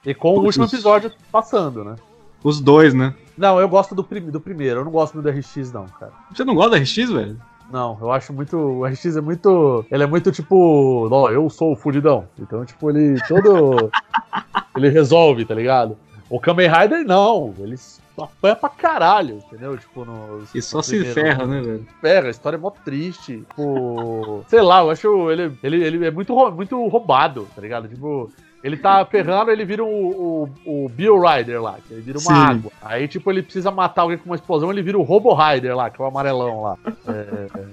[0.08, 1.96] E com o último episódio passando, né?
[2.43, 3.13] Os dois, né?
[3.38, 6.13] Não, eu gosto do, prim- do primeiro, eu não gosto do RX, não, cara.
[6.34, 7.38] Você não gosta da RX, velho?
[7.70, 8.56] Não, eu acho muito.
[8.58, 9.84] O RX é muito.
[9.91, 11.10] Ele é muito tipo.
[11.12, 12.26] Ó, eu sou o fudidão.
[12.39, 13.91] Então, tipo, ele todo.
[14.78, 15.98] ele resolve, tá ligado?
[16.30, 17.54] O Kamen Rider, não.
[17.60, 17.76] Ele
[18.17, 19.78] apanha pra caralho, entendeu?
[19.78, 20.43] Tipo, no.
[20.56, 21.13] E só no se primeiro.
[21.13, 21.88] ferra, né, velho?
[22.02, 23.43] Pega, a história é mó triste.
[23.50, 24.46] Tipo.
[24.48, 27.89] sei lá, eu acho ele, ele, ele é muito, muito roubado, tá ligado?
[27.89, 28.32] Tipo.
[28.63, 32.26] Ele tá ferrando, ele vira o, o, o Bill Rider lá, que ele vira uma
[32.34, 32.34] Sim.
[32.58, 32.72] água.
[32.82, 35.89] Aí, tipo, ele precisa matar alguém com uma explosão, ele vira o Robo Rider lá,
[35.89, 36.78] que é o amarelão lá.
[37.08, 37.67] É,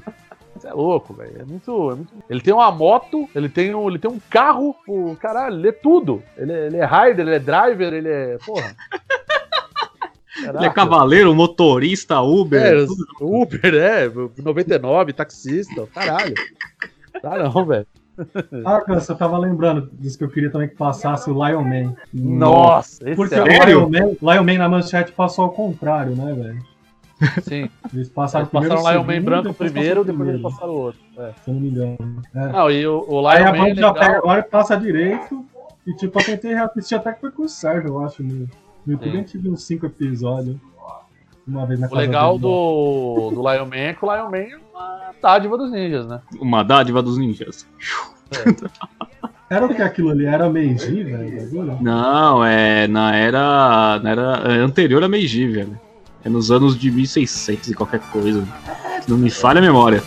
[0.56, 1.40] Isso é louco, velho.
[1.40, 4.76] É muito, é muito- Ele tem uma moto, ele tem um, ele tem um carro,
[4.86, 6.22] o caralho, ele é tudo.
[6.36, 8.38] Ele é, ele é rider, ele é driver, ele é.
[8.44, 8.76] Porra.
[10.36, 10.74] Ele é Caraca.
[10.74, 12.60] cavaleiro, motorista, Uber.
[12.60, 13.06] É, tudo.
[13.20, 14.10] Uber, é,
[14.42, 16.34] 99, taxista, caralho.
[17.22, 17.86] Tá não, velho.
[18.64, 21.94] Ah, cara, eu tava lembrando disso que eu queria também que passasse o Lion Man.
[22.12, 23.64] Nossa, esse Porque é o?
[23.66, 26.74] Lion Man, Lion Man na manchete passou ao contrário, né, velho?
[27.42, 27.70] sim.
[27.92, 31.00] Eles passaram Eles passaram o Lion Man branco primeiro, depois eles passaram o outro.
[31.16, 31.32] É.
[31.42, 32.22] Se eu não me engano.
[32.34, 32.48] É.
[32.48, 34.18] Não, e o, o Aí Lion a Man é Band já pega legal.
[34.22, 35.44] agora e passa direito.
[35.86, 38.22] E tipo, eu tentei reassistir até que foi com o Sérgio, eu acho.
[38.22, 38.48] No,
[38.86, 40.56] no YouTube a gente viu uns 5 episódios.
[41.46, 44.63] Uma vez na O casa legal do, do Lion Man é que o Lion Man
[44.74, 46.20] uma dádiva dos ninjas, né?
[46.40, 47.66] Uma dádiva dos ninjas.
[49.48, 50.26] Era o que aquilo ali?
[50.26, 51.78] Era Meiji, velho?
[51.80, 55.78] Não, é na era, na era é anterior a Meiji, velho.
[56.24, 58.46] É nos anos de 1600 e qualquer coisa.
[59.06, 60.02] Não me falha a memória.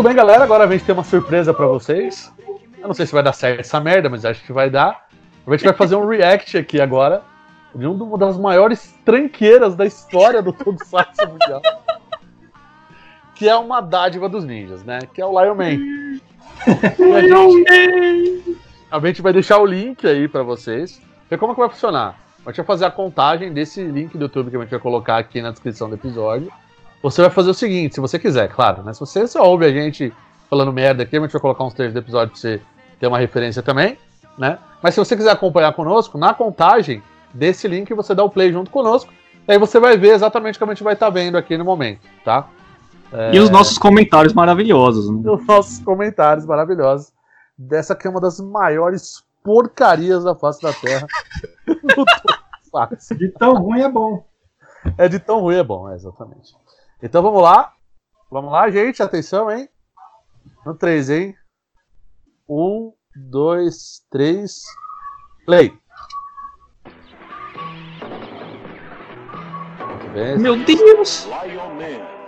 [0.00, 0.44] Muito bem, galera.
[0.44, 2.32] Agora a gente tem uma surpresa pra vocês.
[2.78, 5.06] Eu não sei se vai dar certo essa merda, mas acho que vai dar.
[5.46, 7.22] A gente vai fazer um react aqui agora
[7.74, 11.60] de uma das maiores tranqueiras da história do Tokusatsu Mundial.
[13.34, 15.00] que é uma dádiva dos ninjas, né?
[15.12, 16.18] Que é o Lion Man.
[17.14, 18.58] A, gente,
[18.90, 20.98] a gente vai deixar o link aí pra vocês.
[21.30, 22.18] E como que vai funcionar?
[22.46, 25.18] A gente vai fazer a contagem desse link do YouTube que a gente vai colocar
[25.18, 26.50] aqui na descrição do episódio.
[27.02, 28.92] Você vai fazer o seguinte, se você quiser, claro, né?
[28.92, 30.12] Se você só ouve a gente
[30.48, 32.60] falando merda aqui, a gente vai colocar uns trechos do episódio pra você
[32.98, 33.96] ter uma referência também,
[34.36, 34.58] né?
[34.82, 38.70] Mas se você quiser acompanhar conosco, na contagem desse link você dá o play junto
[38.70, 39.12] conosco.
[39.48, 42.00] E aí você vai ver exatamente como a gente vai estar vendo aqui no momento,
[42.24, 42.48] tá?
[43.32, 45.30] E os nossos comentários maravilhosos, né?
[45.30, 47.12] Os nossos comentários maravilhosos
[47.56, 51.06] dessa que é uma das maiores porcarias da face da Terra.
[53.18, 54.24] De tão ruim é bom.
[54.96, 56.54] É de tão ruim é bom, é, exatamente.
[57.02, 57.72] Então vamos lá.
[58.30, 59.02] Vamos lá, gente.
[59.02, 59.68] Atenção, hein?
[60.64, 61.36] No 3, hein?
[62.48, 64.62] 1, 2, 3.
[65.46, 65.78] Play.
[70.38, 71.24] Meu Deus!
[71.24, 72.20] Lion Man.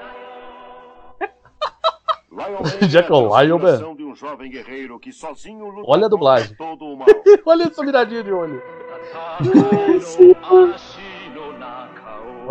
[2.30, 3.94] Lion é é a Lion Man.
[3.94, 6.56] de um jovem guerreiro que sozinho luta Olha a dublagem.
[7.44, 8.62] Olha essa miradinha de olho.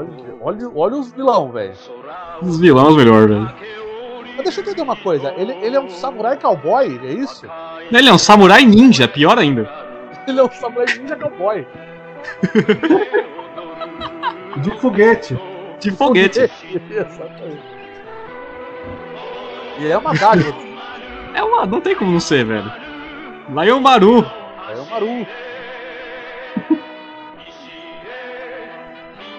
[0.01, 1.73] Olha, olha, olha os vilão, velho.
[2.41, 3.51] Os vilões melhor, velho.
[4.35, 5.33] Mas deixa eu entender uma coisa.
[5.37, 7.45] Ele, ele é um samurai cowboy, é isso?
[7.91, 9.69] Ele é um samurai ninja, pior ainda.
[10.27, 11.67] Ele é um samurai ninja cowboy.
[14.57, 15.39] De foguete.
[15.79, 16.41] De foguete.
[16.89, 17.81] Exatamente.
[19.79, 20.55] E é uma dádiva.
[21.33, 21.65] É uma.
[21.65, 22.71] Não tem como não ser, velho.
[23.49, 24.25] Lion Maru.
[24.69, 25.27] É o Maru.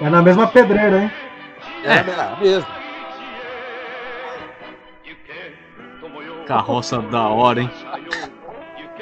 [0.03, 1.11] É na mesma pedreira, hein?
[1.85, 2.67] É, é mesmo.
[6.47, 7.71] Carroça da hora, hein?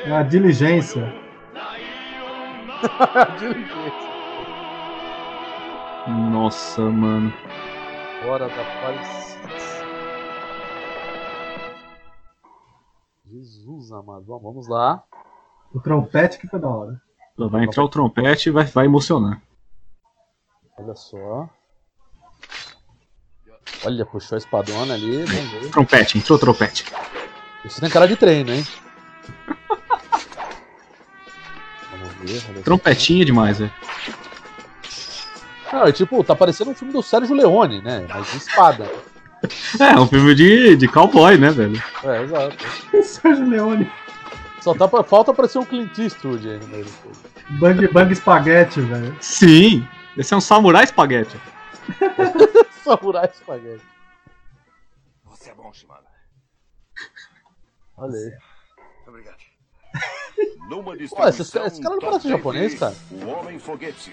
[0.05, 1.13] É a diligência.
[3.39, 4.11] Diligência.
[6.31, 7.33] Nossa, mano.
[8.27, 9.39] Hora da paz.
[13.27, 14.25] Jesus amado.
[14.27, 15.03] Vamos- Vamos lá.
[15.75, 17.01] O trompete que foi da hora.
[17.37, 19.41] Vai entrar o trompete e vai, vai emocionar.
[20.83, 21.49] Olha só.
[23.85, 25.25] Olha, puxou a espadona ali.
[25.25, 25.71] Vamos ver.
[25.71, 26.85] Trompete, entrou trompete.
[27.65, 28.67] Isso tem cara de treino, hein?
[31.91, 32.63] Vamos ver.
[32.63, 33.73] Trompetinha demais, velho.
[35.73, 38.07] Não, é tipo, tá parecendo um filme do Sérgio Leone, né?
[38.09, 38.91] Mas de espada.
[39.81, 41.83] É, um filme de, de cowboy, né, velho?
[42.05, 42.57] É, exato.
[43.03, 43.91] Sérgio Leone.
[44.61, 47.17] Só tá, pra- falta aparecer um Clint Eastwood aí no meio do filme.
[47.59, 49.17] Bang Bang Spaghetti, velho.
[49.19, 49.89] Sim!
[50.17, 51.37] Esse é um samurai espaguete.
[52.83, 53.85] Samurai Spaghetti.
[55.25, 56.07] Você é bom, Shimada.
[57.97, 58.39] Olha aí.
[59.07, 59.39] Obrigado.
[60.69, 62.95] Numa esse- distribuição esse cara não parece japonês, cara?
[63.11, 64.13] O Homem Foguete.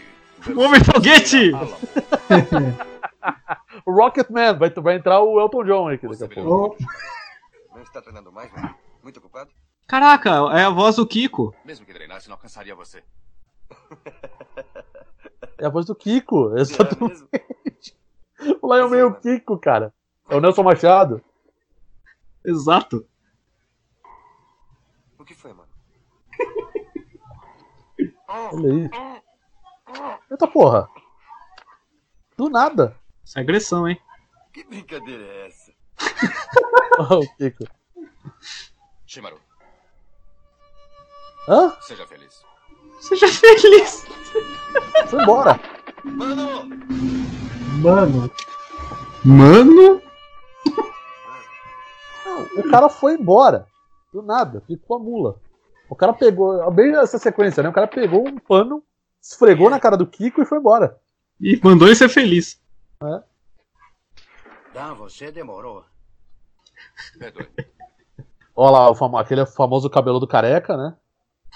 [0.53, 1.51] O Homem Foguete!
[3.85, 6.77] O Rocketman, vai, vai entrar o Elton John aqui daqui a pouco.
[7.73, 8.73] Não está treinando mais, né?
[9.03, 9.49] Muito ocupado?
[9.87, 11.53] Caraca, é a voz do Kiko.
[11.63, 13.03] Mesmo que treinasse, não alcançaria você.
[15.57, 16.55] É a voz do Kiko.
[16.57, 17.09] É Exatamente.
[17.09, 17.29] mesmo?
[18.61, 19.91] O Lion Man é o Kiko, cara.
[20.29, 21.23] É o Nelson Machado.
[22.45, 23.03] Exato.
[25.17, 25.67] O que foi, mano?
[28.29, 28.89] Olha aí.
[30.29, 30.87] Eita porra.
[32.37, 32.95] Do nada.
[33.25, 33.99] Isso é agressão, hein?
[34.53, 35.73] Que brincadeira é essa?
[36.99, 37.63] Ó, o Kiko.
[39.07, 39.39] Shimaru,
[41.47, 41.75] Hã?
[41.81, 42.43] seja feliz.
[42.99, 44.05] Seja feliz.
[45.07, 45.59] Foi embora.
[46.03, 46.69] Mano!
[47.81, 48.31] mano,
[49.25, 50.01] Mano.
[52.57, 53.67] O cara foi embora.
[54.13, 54.61] Do nada.
[54.61, 55.39] Ficou a mula.
[55.89, 56.69] O cara pegou.
[56.71, 57.69] Bem essa sequência, né?
[57.69, 58.83] O cara pegou um pano,
[59.21, 60.97] esfregou na cara do Kiko e foi embora.
[61.39, 62.59] E mandou ele ser feliz.
[64.73, 65.83] Dan, você demorou.
[67.17, 67.47] Perdoe,
[68.55, 70.95] Olha lá, o famo- aquele famoso cabelo do careca, né?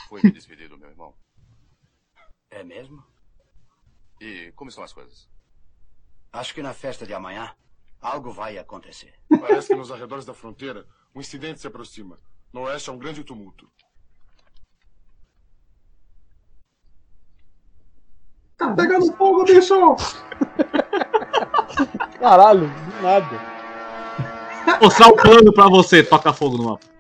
[0.08, 0.81] fui me despedir do meu irmão.
[2.62, 3.04] É mesmo?
[4.20, 5.28] E como estão as coisas?
[6.32, 7.56] Acho que na festa de amanhã
[8.00, 9.16] algo vai acontecer.
[9.28, 10.86] Parece que nos arredores da fronteira
[11.16, 12.20] um incidente se aproxima.
[12.54, 13.68] No oeste há um grande tumulto.
[18.58, 19.74] tá pegando fogo, bicho!
[22.20, 23.42] Caralho, do nada.
[24.80, 26.91] Mostrar o plano pra você, toca fogo no mapa.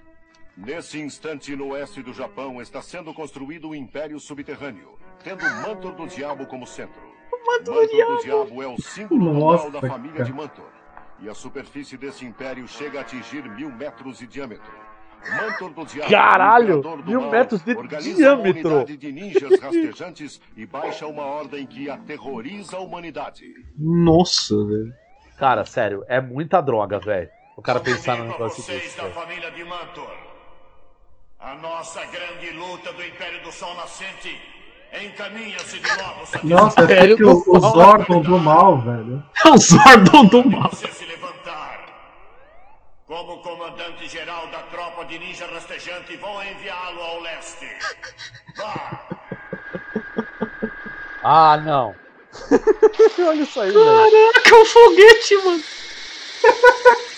[0.58, 6.08] Nesse instante, no oeste do Japão, está sendo construído um império subterrâneo, tendo Mantor do
[6.08, 7.02] Diabo como centro.
[7.46, 10.26] Mantor do Diabo é o símbolo Nossa, da família cara.
[10.26, 10.70] de Mantor.
[11.22, 14.72] E a superfície desse império chega a atingir mil metros de diâmetro.
[15.36, 18.70] Mantor do Diabo, Caralho, o do mil mal, metros de organiza diâmetro.
[18.70, 23.54] Uma unidade de ninjas rastejantes e baixa uma ordem que aterroriza a humanidade.
[23.78, 24.94] Nossa, velho.
[25.38, 27.30] Cara, sério, é muita droga, velho.
[27.56, 28.98] O cara pensar Pra negócio vocês desse.
[28.98, 30.31] da família de Mantor.
[31.42, 34.40] A nossa grande luta do Império do Sol Nascente
[35.02, 36.22] encaminha-se de novo.
[36.44, 39.24] Nossa, é tipo o, o Zordon do mal, velho.
[39.44, 40.70] É o Zordon do mal.
[40.70, 41.80] você se levantar.
[43.08, 47.68] Como comandante-geral da tropa de ninja rastejante, vou enviá-lo ao leste.
[48.58, 49.02] Vá!
[51.24, 51.96] Ah, não.
[53.28, 53.84] Olha isso aí, velho.
[53.84, 55.64] Caraca, é um foguete, mano.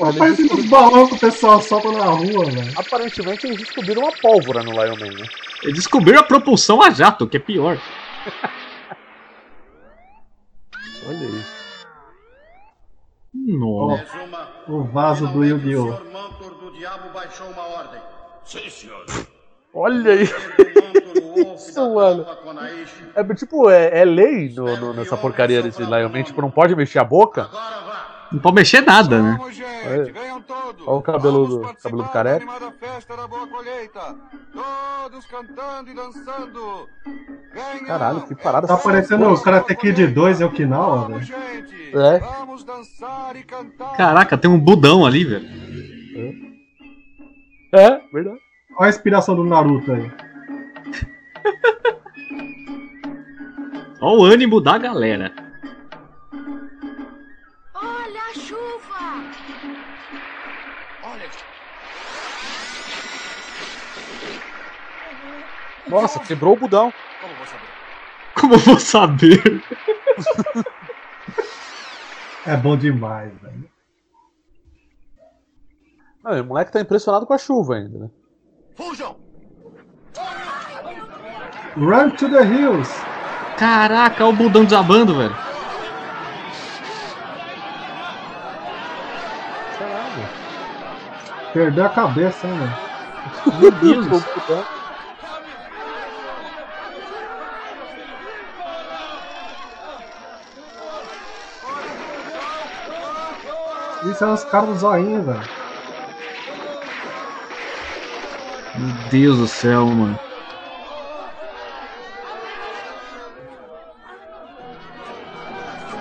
[0.00, 2.72] Pô, parece uns balões que o pessoal solta na rua, velho.
[2.74, 5.26] Aparentemente eles descobriram uma pólvora no Lion Man, né?
[5.62, 7.76] Eles descobriram a propulsão a jato, que é pior.
[11.06, 11.60] Olha isso.
[13.34, 14.04] Nossa.
[14.68, 15.90] O vaso do Yu-Gi-Oh!
[15.90, 16.04] o Sr.
[16.12, 18.00] Mantor do Diabo baixou uma ordem.
[18.44, 19.04] Sim, senhor.
[19.74, 20.24] Olha aí.
[21.54, 22.26] Isso, mano.
[23.14, 26.74] É tipo, é, é lei no- no- nessa porcaria desse Lion Man, tipo, não pode
[26.74, 27.48] mexer a boca.
[28.32, 29.36] Não pode mexer nada, né?
[29.38, 30.02] Vamos, gente, É.
[30.04, 30.86] venham todos.
[30.86, 32.36] Olha o cabelo do- careca.
[32.44, 34.14] animada festa da boa colheita.
[34.52, 36.88] Todos cantando e dançando.
[37.52, 37.84] Venham.
[37.86, 41.40] Caralho, que parada Tá parecendo o Karate Kid 2 em Okinawa, Vamos, velho.
[41.56, 41.96] gente.
[41.96, 42.18] É.
[42.20, 43.96] Vamos dançar e cantar.
[43.96, 45.48] Caraca, tem um budão ali, velho.
[47.72, 48.38] É, verdade.
[48.78, 50.10] Olha a inspiração do Naruto aí.
[54.00, 55.32] Olha o ânimo da galera.
[65.90, 66.92] Nossa, quebrou o budão.
[67.20, 67.80] como vou saber?
[68.34, 69.64] Como eu vou saber?
[72.46, 73.68] É bom demais, velho.
[76.22, 78.10] Não, o moleque tá impressionado com a chuva ainda, né?
[78.76, 79.16] Fujam!
[81.76, 82.90] Run to the hills!
[83.58, 85.34] Caraca, olha o budão desabando, velho.
[89.78, 90.28] Caralho.
[91.52, 93.60] Perdeu a cabeça, hein, velho.
[93.60, 94.24] Meu Deus.
[104.04, 105.42] Isso é os caras do zoinho, velho.
[108.74, 110.18] Meu Deus do céu, mano.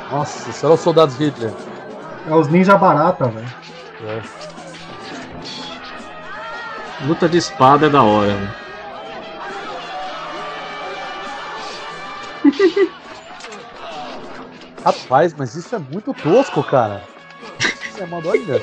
[0.10, 1.54] Nossa, serão os soldados Hitler.
[2.28, 3.54] É os ninja barata, velho.
[4.04, 4.22] É.
[7.06, 8.54] Luta de espada é da hora, velho.
[14.86, 17.04] Rapaz, mas isso é muito tosco, cara.
[18.00, 18.62] Você mandou olha.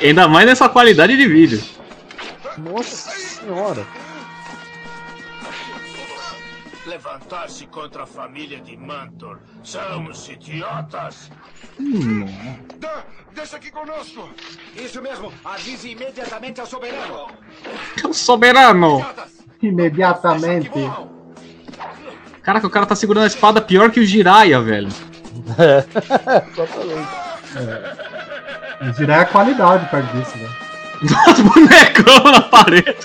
[0.00, 1.60] Ainda mais nessa qualidade de vídeo.
[2.56, 3.84] Nossa senhora.
[6.86, 9.40] Levantar-se contra a família de Mantor.
[9.64, 11.32] São os idiotas.
[12.78, 13.02] Dan,
[13.34, 14.30] deixa aqui conosco.
[14.76, 17.26] Isso mesmo, avise imediatamente ao soberano.
[18.04, 19.04] O soberano.
[19.60, 20.70] Imediatamente.
[22.40, 24.90] Caraca, o cara tá segurando a espada pior que o Jiraiya, velho.
[27.56, 28.88] É.
[28.88, 30.66] O Jirai é qualidade perto disso, velho.
[31.02, 32.96] Os bonecão na parede.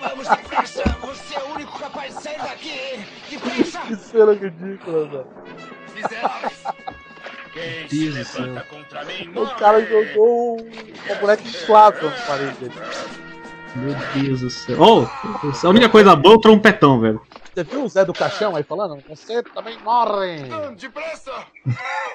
[0.00, 3.04] Vamos depressa, você é o único capaz de sair daqui.
[3.30, 3.78] Depressa.
[3.80, 5.26] Que cena ridícula, velho.
[5.94, 6.62] Miseráveis.
[7.52, 8.42] Quem Deus do céu.
[8.44, 9.54] levanta contra mim O morre.
[9.56, 10.70] cara jogou um-
[11.06, 12.56] uma boneca inflável na parede.
[12.60, 13.20] ali.
[13.76, 14.76] Meu Deus do céu.
[14.80, 17.20] Oh, a única coisa boa é o trompetão, velho.
[17.52, 19.02] Você viu o Zé do Caixão aí falando?
[19.08, 20.44] Você também morre!
[20.76, 21.32] Depressa.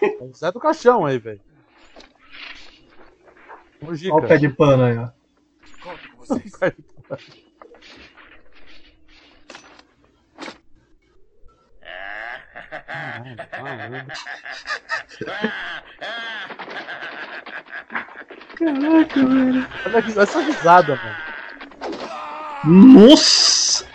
[0.01, 1.39] É o Zé do Caixão aí, velho.
[3.81, 5.09] Olha o pé de pano aí, ó.
[5.83, 6.51] Conto com vocês.
[18.57, 19.67] Caraca, velho.
[19.85, 21.15] Olha que- essa risada, mano.
[23.09, 23.85] Nossa!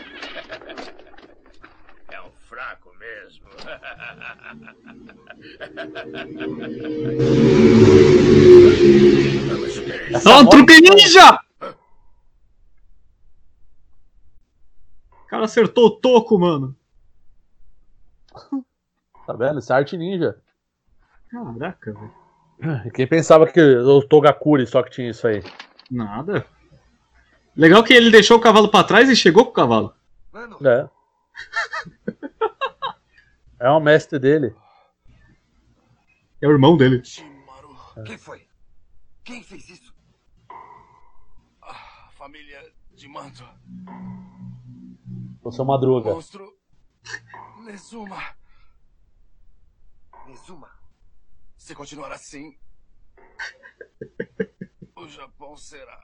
[2.11, 3.47] É um fraco mesmo.
[10.27, 11.41] Ó, um truque ninja!
[15.13, 16.77] O cara acertou o toco, mano.
[19.27, 19.61] Tá vendo?
[19.61, 20.37] Isso é arte ninja.
[21.31, 22.93] Caraca, velho.
[22.93, 25.43] Quem pensava que o Togakuri só que tinha isso aí?
[25.91, 26.45] Nada.
[27.57, 29.95] Legal que ele deixou o cavalo pra trás e chegou com o cavalo.
[30.33, 30.89] Mano, É.
[33.61, 34.55] É o mestre dele.
[36.41, 37.05] É o irmão dele.
[37.05, 37.77] Shimaru.
[38.07, 38.47] quem foi?
[39.31, 39.95] Quem fez isso?
[41.63, 42.61] Ah, família
[42.97, 43.55] de Mantor.
[45.41, 46.13] O seu Madruga.
[46.13, 46.53] Monstro.
[47.65, 48.21] Nezuma.
[50.27, 50.69] Nezuma.
[51.57, 52.59] Se continuar assim,
[54.97, 56.03] O Japão será.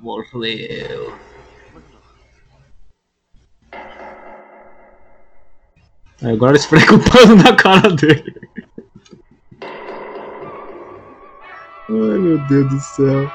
[0.00, 1.16] Morreu.
[6.20, 8.67] Aí Agora esfrega o pano na cara dele.
[11.90, 13.30] Ai meu Deus do céu.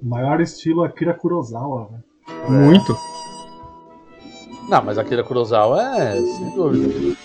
[0.00, 2.04] Maior estilo Akira Kurosawa, velho.
[2.48, 2.96] Muito.
[4.68, 7.16] Não, mas Akira Kurosawa é, sem dúvida.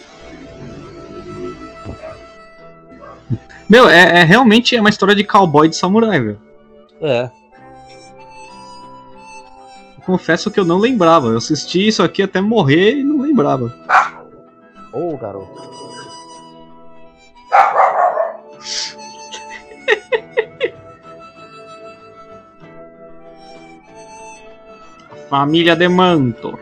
[3.70, 6.42] Meu, é, é realmente é uma história de cowboy de samurai, velho.
[7.02, 7.30] É.
[10.06, 11.28] Confesso que eu não lembrava.
[11.30, 13.74] Eu assisti isso aqui até morrer e não lembrava.
[14.94, 15.76] Ô, garoto.
[25.28, 26.60] Família de Mantor.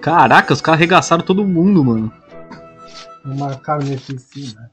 [0.00, 2.12] Caraca, os caras arregaçaram todo mundo, mano.
[3.24, 4.70] Uma carneficina.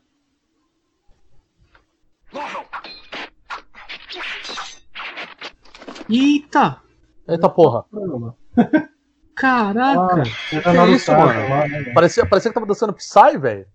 [6.10, 6.82] Eita!
[7.28, 7.86] Eita porra.
[9.36, 10.24] Caraca!
[10.24, 11.93] Ah, Que é isso, mano?
[11.93, 13.66] Parecia, parecia que tava dançando Psy, velho.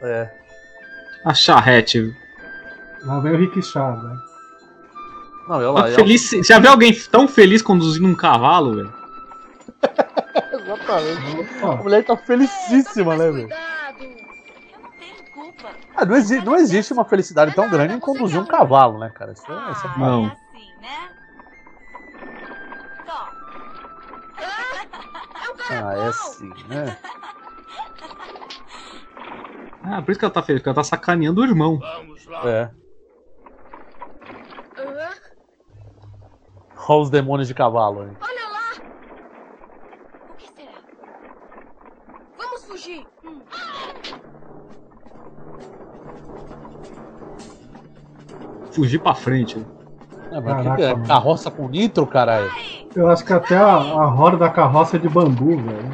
[0.00, 0.30] É.
[1.24, 2.14] A charrete.
[3.04, 4.30] Lá vem o Rick Chá, velho.
[5.48, 5.82] Não, olha lá.
[5.82, 8.92] Tá feliz, Já viu alguém tão feliz conduzindo um cavalo, velho?
[10.54, 11.64] Exatamente.
[11.64, 13.48] A mulher tá felicíssima, né, velho?
[16.00, 19.32] Ah, não, exi- não existe uma felicidade tão grande em conduzir um cavalo, né, cara?
[19.32, 19.98] Isso é, isso é fato.
[19.98, 20.36] Não.
[25.70, 26.98] Ah, é assim, né?
[29.84, 31.78] Ah, por isso que ela tá feliz, porque ela tá sacaneando o irmão.
[32.44, 32.70] É.
[36.88, 38.16] Olha os demônios de cavalo, hein?
[38.20, 38.72] Olha lá!
[40.32, 40.72] O que será?
[42.36, 43.06] Vamos fugir!
[43.24, 43.40] Hum.
[48.70, 49.64] Fugir pra frente.
[50.30, 51.06] É, mas Caraca, que é?
[51.06, 52.50] Carroça com nitro, caralho?
[52.94, 55.90] Eu acho que até a, a roda da carroça é de bambu, velho.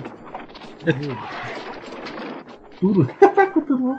[2.78, 3.08] Tudo.
[3.66, 3.96] Tudo.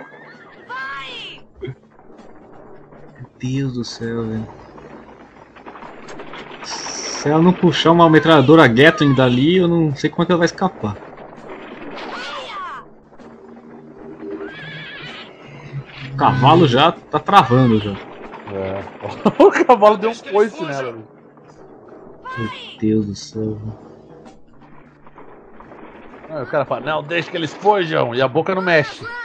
[1.61, 4.47] Meu Deus do céu, velho.
[6.63, 10.39] Se ela não puxar uma metralhadora Gatling dali, eu não sei como é que ela
[10.39, 10.95] vai escapar.
[16.13, 18.06] O cavalo já tá travando já.
[18.53, 18.83] É.
[19.43, 20.97] o cavalo deu um coice nela.
[22.37, 23.57] Meu Deus do céu.
[26.29, 28.13] Aí o cara fala, não, deixa que eles fujam.
[28.13, 29.05] E a boca não mexe.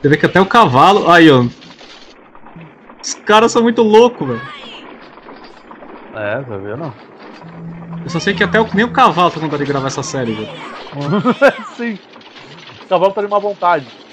[0.00, 1.10] Você vê que até o cavalo.
[1.10, 1.44] Aí, ó.
[3.02, 4.42] Os caras são muito loucos, velho.
[6.14, 6.94] É, tá vendo?
[8.04, 10.02] Eu só sei que até o, nem o cavalo tá com vontade de gravar essa
[10.02, 10.48] série, velho.
[11.76, 11.98] Sim.
[12.82, 14.03] O cavalo tá de má vontade.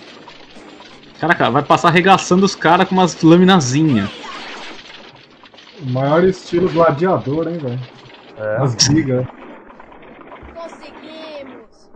[1.22, 4.10] Caraca, vai passar arregaçando os caras com umas laminazinhas.
[5.80, 7.80] O maior estilo gladiador, hein, velho.
[8.38, 8.58] É.
[8.58, 9.28] As brigas.
[10.56, 11.92] Conseguimos!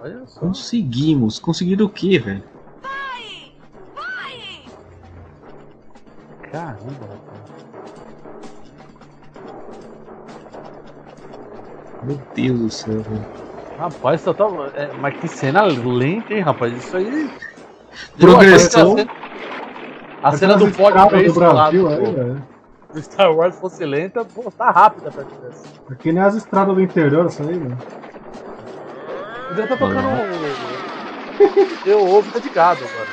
[0.00, 0.40] Olha só.
[0.40, 1.38] Conseguimos.
[1.38, 2.42] Conseguiram o quê, velho?
[6.50, 7.54] Caramba, rapaz.
[12.02, 13.24] Meu Deus do céu, velho.
[13.78, 14.46] Rapaz, só tá.
[14.74, 16.76] é, mas que cena lenta, hein, rapaz?
[16.76, 17.30] Isso aí.
[18.18, 18.94] Progressão.
[18.96, 19.12] Que A cena,
[20.22, 20.66] a cena do
[21.10, 22.12] fez do Brasil, lado, aí, pô.
[22.12, 22.42] velho.
[22.92, 25.66] Se o Star Wars fosse lenta, pô, tá rápida pra dessa.
[25.90, 27.78] É que nem as estradas do interior, isso aí, velho.
[29.56, 30.08] Já tá tocando.
[31.84, 33.08] Eu ouvo tá de gado agora.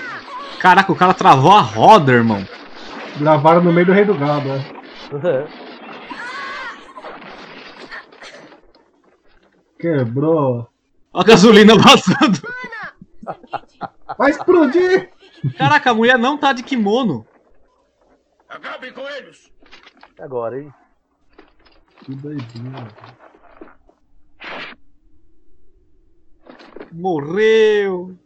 [0.60, 2.46] Caraca, o cara travou a roda, irmão.
[3.18, 4.66] Gravaram no meio do Rei do Gado, né?
[5.24, 5.48] É.
[9.80, 10.68] Quebrou.
[11.14, 12.40] Ó a gasolina vazando.
[14.18, 15.12] Vai explodir!
[15.58, 17.26] Caraca, a mulher não tá de kimono.
[18.50, 19.52] Acabem com eles!
[20.20, 20.74] Agora, hein?
[22.00, 22.88] Que doidinho.
[26.92, 28.18] Morreu.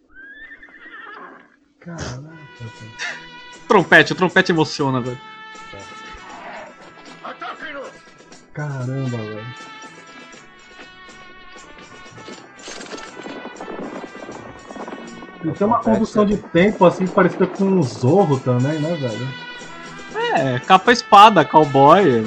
[1.80, 3.16] Caraca, velho.
[3.68, 5.20] Trompete, o trompete emociona, velho.
[8.54, 9.75] Caramba, velho.
[15.46, 19.28] E tem uma condução de tempo assim parecida com um zorro também, né, velho?
[20.36, 22.26] É, capa espada, cowboy.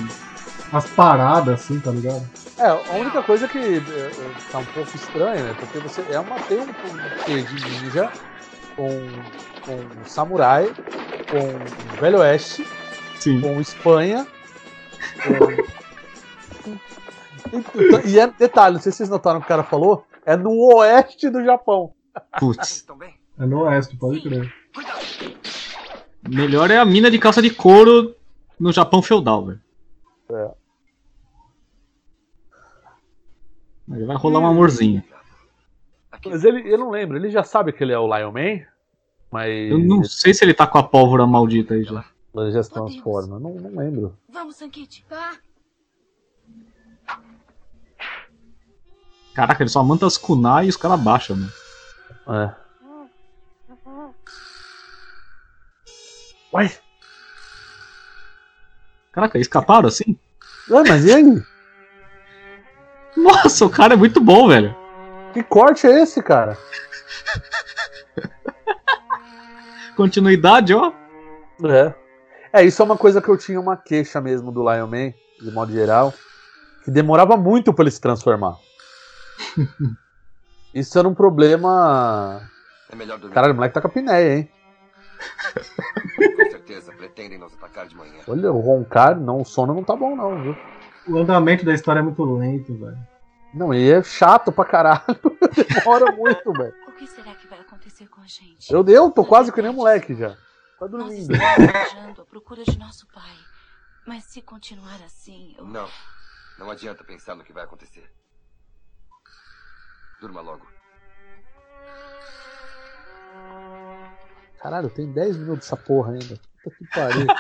[0.73, 2.23] As paradas assim, tá ligado?
[2.59, 4.13] É, a única coisa que é, é,
[4.51, 5.57] tá um pouco estranha, né?
[5.59, 8.11] Porque você é uma, tem um, um quê de ninja
[8.77, 8.89] com,
[9.65, 10.71] com um samurai
[11.31, 12.67] com o Velho Oeste,
[13.19, 13.41] Sim.
[13.41, 14.27] com Espanha.
[15.23, 15.69] com-
[17.51, 20.37] E, e é detalhe, não sei se vocês notaram o que o cara falou, é
[20.37, 21.93] no oeste do Japão.
[22.39, 22.87] Putz.
[23.39, 24.53] É no oeste, pode crer.
[26.29, 28.15] Melhor é a mina de calça de couro
[28.59, 29.61] no Japão feudal, velho.
[30.31, 30.51] É.
[33.87, 35.03] Vai rolar um amorzinho.
[36.27, 38.67] Mas ele, eu não lembro, ele já sabe que ele é o Lion Man,
[39.31, 42.05] mas Eu não sei se ele tá com a pólvora maldita aí já.
[42.35, 43.39] ele já se transforma.
[43.39, 44.19] Não, não lembro.
[44.29, 45.05] Vamos, Sankichi.
[45.09, 45.37] Tá.
[49.33, 51.53] Caraca, ele só manda as kunai e os caras baixam, mano.
[52.29, 52.51] É.
[56.53, 56.71] Uai,
[59.13, 60.17] Caraca, escaparam assim?
[60.71, 61.43] ué, mas e aí?
[63.17, 64.77] Nossa, o cara é muito bom, velho.
[65.33, 66.57] Que corte é esse, cara?
[69.97, 70.93] Continuidade, ó.
[71.65, 71.95] É.
[72.53, 75.13] É, isso é uma coisa que eu tinha uma queixa mesmo do Lion Man,
[75.43, 76.15] de modo geral,
[76.85, 78.57] que demorava muito pra ele se transformar.
[80.75, 82.49] Isso era um problema.
[82.91, 83.35] É melhor dormir.
[83.35, 84.51] Caralho, o moleque tá com a pinéia, hein?
[86.37, 88.23] Com certeza pretendem nos atacar de manhã.
[88.27, 90.57] Olha, o roncar, não, o sono não tá bom, não, viu?
[91.09, 92.99] O andamento da história é muito lento, velho.
[93.55, 95.03] Não, e é chato pra caralho.
[95.75, 96.75] Demora muito, velho.
[96.87, 98.73] O que será que vai acontecer com a gente?
[98.73, 100.37] Eu deu, tô quase que nem moleque já.
[100.79, 101.29] Tá dormindo.
[101.29, 103.35] viajando à procura de nosso pai.
[104.07, 105.65] Mas se continuar assim, eu...
[105.65, 105.89] Não.
[106.59, 108.09] Não adianta pensar no que vai acontecer.
[110.21, 110.67] Durma logo.
[114.61, 116.39] Caralho, tem 10 minutos essa porra ainda.
[116.63, 117.27] Puta que pariu.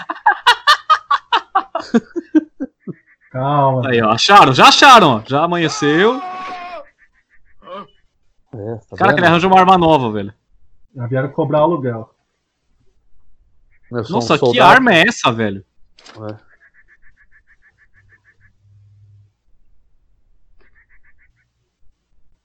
[3.30, 3.88] Calma.
[3.88, 4.10] Aí, ó.
[4.10, 5.22] Acharam, já acharam, ó.
[5.26, 6.20] Já amanheceu.
[8.54, 10.32] É, tá Cara, que ele arranjou uma arma nova, velho.
[10.94, 12.14] Já vieram cobrar aluguel.
[13.90, 15.64] Eu sou um Nossa, que arma é essa, velho?
[16.16, 16.47] É.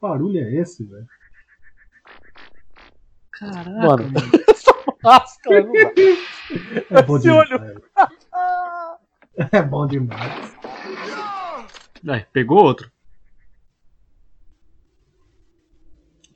[0.04, 1.08] barulho é esse, velho?
[3.42, 4.12] Mano,
[4.50, 7.00] essa máscara não dá.
[7.00, 7.52] É bom Esse demais.
[7.52, 7.84] olho.
[9.52, 10.56] É bom demais.
[12.08, 12.92] Aí, pegou outro.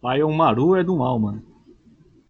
[0.04, 1.46] Lion Maru é do mal, mano.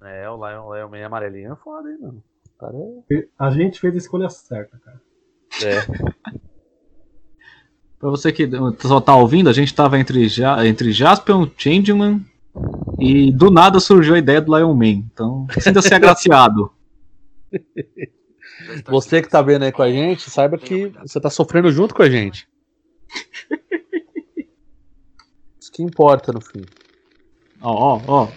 [0.01, 2.21] É, o Lion, Lion Man amarelinho é foda, hein, mano.
[2.59, 2.75] Cara
[3.11, 3.27] é.
[3.39, 5.01] A gente fez a escolha certa, cara.
[5.63, 6.37] É.
[7.99, 8.47] Pra você que
[8.79, 12.23] só tá ouvindo, a gente tava entre, ja entre Jaspion, Changeman
[12.99, 15.03] e do nada surgiu a ideia do Lion Man.
[15.11, 16.71] Então, sinta-se agraciado.
[18.87, 22.03] Você que tá vendo aí com a gente, saiba que você tá sofrendo junto com
[22.03, 22.47] a gente.
[25.59, 26.65] Isso que importa no fim.
[27.61, 28.27] Ó, ó, ó.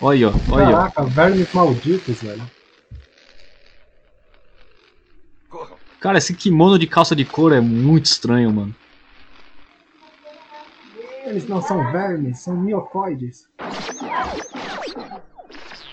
[0.00, 0.32] Olha aí, ó.
[0.52, 0.76] Olha aí, ó.
[0.76, 2.42] Caraca, vermes malditos, velho.
[5.98, 8.74] Cara, esse kimono de calça de couro é muito estranho, mano.
[11.28, 13.46] Eles não são vermes, são miocoides.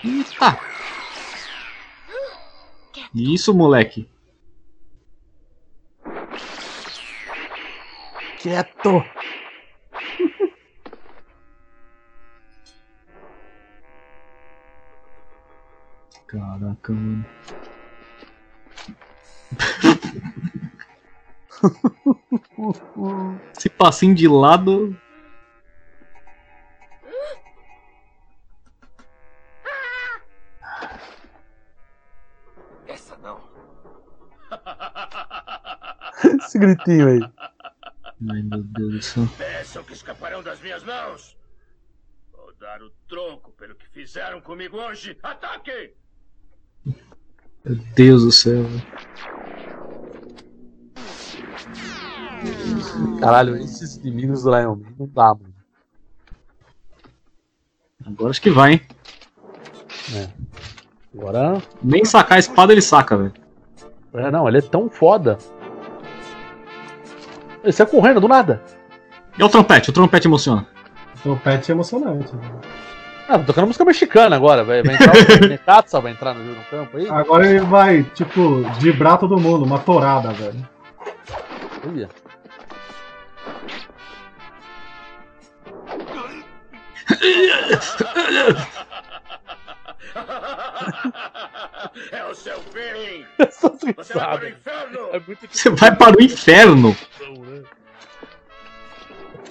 [0.02, 0.58] Eita!
[3.14, 4.08] Isso, moleque.
[8.38, 9.04] Quieto!
[16.26, 17.26] Caraca, mano.
[23.54, 24.96] Esse passinho de lado.
[36.42, 37.20] Esse gritinho aí.
[38.30, 39.28] Ai, meu Deus do céu.
[39.36, 41.36] Pensam que escaparão das minhas mãos?
[42.32, 45.18] Vou dar o troco pelo que fizeram comigo hoje.
[45.22, 45.94] Ataque!
[47.64, 48.62] Meu Deus do céu.
[48.62, 48.82] velho.
[53.20, 55.54] Caralho, esses inimigos do Lion Man não dá, mano.
[58.06, 58.82] Agora acho que vai, hein?
[61.12, 61.60] Agora.
[61.82, 63.34] Nem sacar a espada ele saca, velho.
[64.14, 65.36] É, não, ele é tão foda.
[67.66, 68.62] Ele sai correndo do nada.
[69.36, 69.90] E o trompete?
[69.90, 70.64] O trompete emociona.
[71.24, 72.30] O pet é emocionante.
[72.36, 72.60] velho.
[73.28, 74.62] Ah, tô tocando música mexicana agora.
[74.62, 77.08] Vai, vai entrar o vai entrar no, no campo aí.
[77.10, 80.68] Agora ele vai, tipo, dibrar todo mundo, uma torada, velho.
[81.88, 82.08] Olha.
[92.12, 93.24] É o seu fim!
[93.38, 95.08] Essa Você vai para o inferno!
[95.12, 96.96] É muito Você vai para o inferno.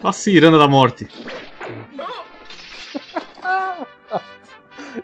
[0.03, 1.07] A ciranda da morte.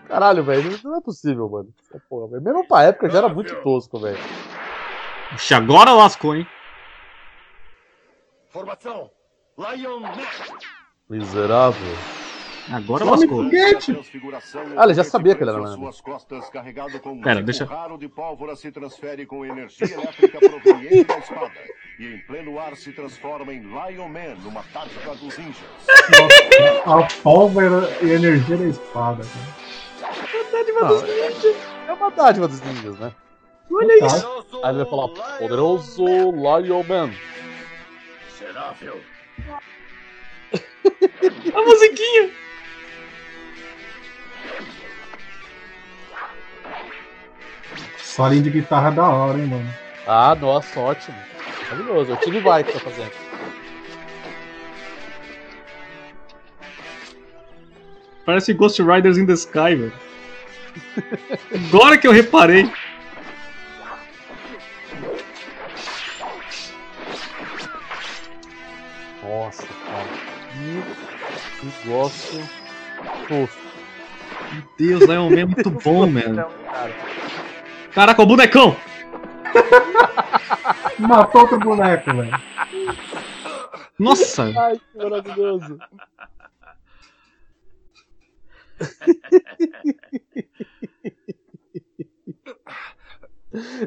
[0.07, 1.73] Caralho, velho, não é possível, mano.
[1.83, 2.41] Essa Porra, velho.
[2.41, 4.19] Mesmo pra época já era muito tosco, velho.
[5.35, 6.47] Ixi, agora lascou, hein?
[8.49, 9.09] Formação.
[9.57, 10.01] Lion.
[11.09, 12.20] Miserável.
[12.69, 13.43] Agora Some lascou.
[13.43, 13.91] foguete!
[14.77, 19.25] Ah, ele já sabia que ele era um Pera, deixa- raro de pólvora se transfere
[19.25, 21.51] com energia elétrica proveniente da espada.
[21.99, 25.57] E em pleno ar se transforma em Lion Man, numa tática dos ninjas.
[26.85, 29.23] A pólvora e a energia da espada.
[29.23, 29.61] Cara.
[30.81, 33.11] Não, é, é uma dádiva dos ninjas, né?
[33.71, 34.45] Olha isso.
[34.63, 35.07] Aí ele vai falar,
[35.37, 37.11] poderoso Lion Man.
[38.37, 39.01] Seráfil.
[41.55, 42.29] A musiquinha.
[48.11, 49.73] Solinho de guitarra da hora, hein, mano.
[50.05, 51.15] Ah, nossa, ótimo.
[51.69, 52.11] Maravilhoso.
[52.11, 53.11] É o Time Vai que tá fazendo.
[58.25, 59.93] Parece Ghost Riders in the Sky, velho.
[61.69, 62.69] Agora que eu reparei.
[69.23, 70.07] Nossa, cara.
[71.61, 72.41] Que negócio
[73.29, 73.61] tosco.
[74.51, 76.60] Meu Deus, Lion Man é muito bom, mano.
[77.93, 78.13] Cara.
[78.13, 78.75] Caraca, o bonecão!
[80.99, 82.39] Matou outro boneco, velho.
[83.99, 84.43] Nossa!
[84.57, 85.77] Ai, que maravilhoso.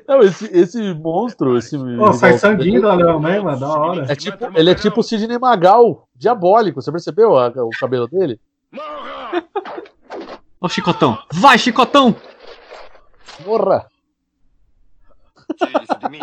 [0.07, 1.79] Não, esse, esse monstro, esse.
[1.97, 3.59] Pô, sai sanguinho do Leão Man, mano.
[3.61, 4.13] Da hora.
[4.13, 6.83] É tipo, ele é tipo o Sidney Magal, diabólico.
[6.83, 8.39] Você percebeu a- o cabelo dele?
[10.61, 11.19] Ó o chicotão.
[11.33, 12.15] Vai, chicotão!
[13.47, 13.87] Morra!
[15.61, 16.21] Isso de mim.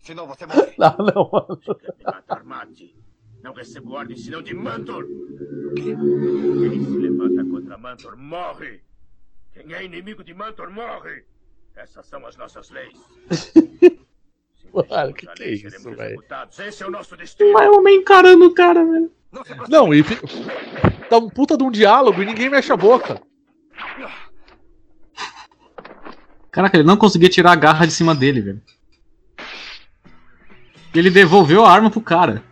[0.00, 0.74] Senão você morre.
[0.78, 1.60] Não, não, mano.
[2.04, 2.94] Matar mate.
[3.42, 5.06] Não recebo ordem senão de Mantor.
[5.76, 8.80] Quem se levanta contra Mantor morre.
[9.52, 11.24] Quem é inimigo de Mantor morre.
[11.76, 12.98] Essas são as nossas leis.
[14.90, 16.08] Mano, que que é isso, Seremos velho?
[16.10, 16.58] executados.
[16.58, 17.58] Esse é o nosso destino.
[17.58, 19.10] Lion Man encarando o cara, velho.
[19.68, 20.16] Não, e fi-
[21.08, 23.20] tá um puta de um diálogo e ninguém mexe a boca.
[26.58, 28.60] Caraca, ele não conseguia tirar a garra de cima dele, velho.
[30.92, 32.42] Ele devolveu a arma pro cara.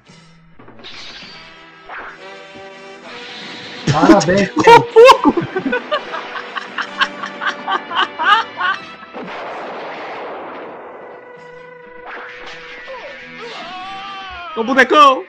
[3.92, 4.50] Parabéns.
[14.56, 15.26] Ô bonecão!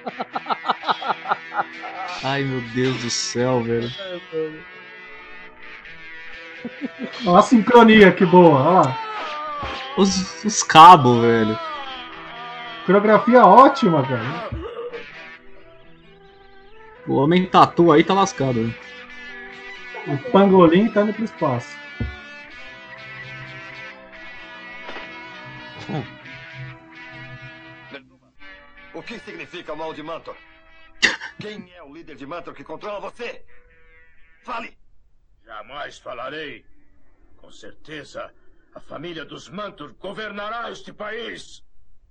[2.24, 3.92] Ai meu Deus do céu, velho.
[7.26, 8.60] Olha a sincronia, que boa.
[8.60, 8.98] Olha lá.
[9.96, 11.58] Os, os cabos, velho.
[12.86, 14.50] Coreografia ótima, cara.
[17.06, 18.54] O homem tatu aí tá lascado.
[18.54, 18.74] velho.
[20.06, 21.76] O pangolim tá indo pro espaço.
[28.94, 30.36] O que significa o mal de Mantor?
[31.40, 33.44] Quem é o líder de Mantor que controla você?
[34.44, 34.81] Fale!
[35.44, 36.64] Jamais falarei.
[37.36, 38.30] Com certeza,
[38.74, 41.62] a família dos Mantor governará este país.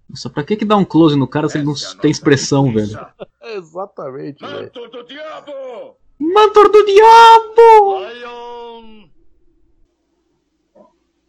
[0.09, 2.99] Nossa, pra que que dá um close no cara se ele não tem expressão, velho?
[3.41, 4.63] Exatamente, velho.
[4.63, 5.97] Mantor do diabo!
[6.19, 7.99] Mantor do diabo!
[8.09, 9.09] Lion!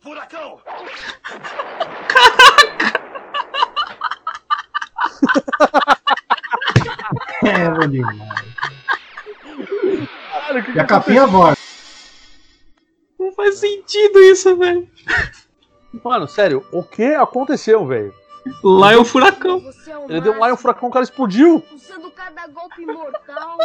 [0.00, 0.60] Furacão!
[7.44, 8.18] É, bom demais.
[10.30, 11.58] Caralho, que E a capinha voz.
[13.42, 14.88] Faz sentido isso, velho.
[16.04, 18.14] Mano, sério, o que aconteceu, velho?
[18.62, 19.60] Lá é o furacão.
[19.84, 21.64] É o Ele deu um raio, o máximo, furacão, o cara explodiu.
[21.74, 23.58] Usando cada golpe mortal.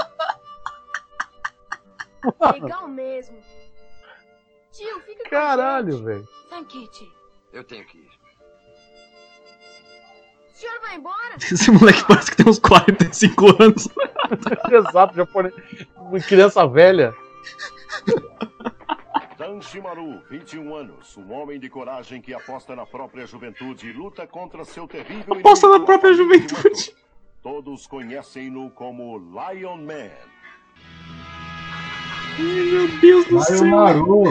[2.54, 3.38] Legal mesmo.
[4.72, 6.28] Tio, fica Caralho, velho.
[7.54, 8.10] Eu tenho que ir.
[10.52, 11.36] o senhor vai embora?
[11.38, 13.88] Esse moleque parece que tem uns 45 anos.
[14.90, 15.54] Exato, japonês.
[15.98, 17.16] Uma criança velha.
[19.58, 24.64] Tanshimaru, 21 anos, um homem de coragem que aposta na própria juventude e luta contra
[24.64, 26.96] seu terrível Aposta inimigo, na própria juventude.
[27.42, 30.12] Todos conhecem-no como Lion Man.
[32.38, 33.66] Ai, meu Deus do o céu.
[33.66, 34.24] Maru.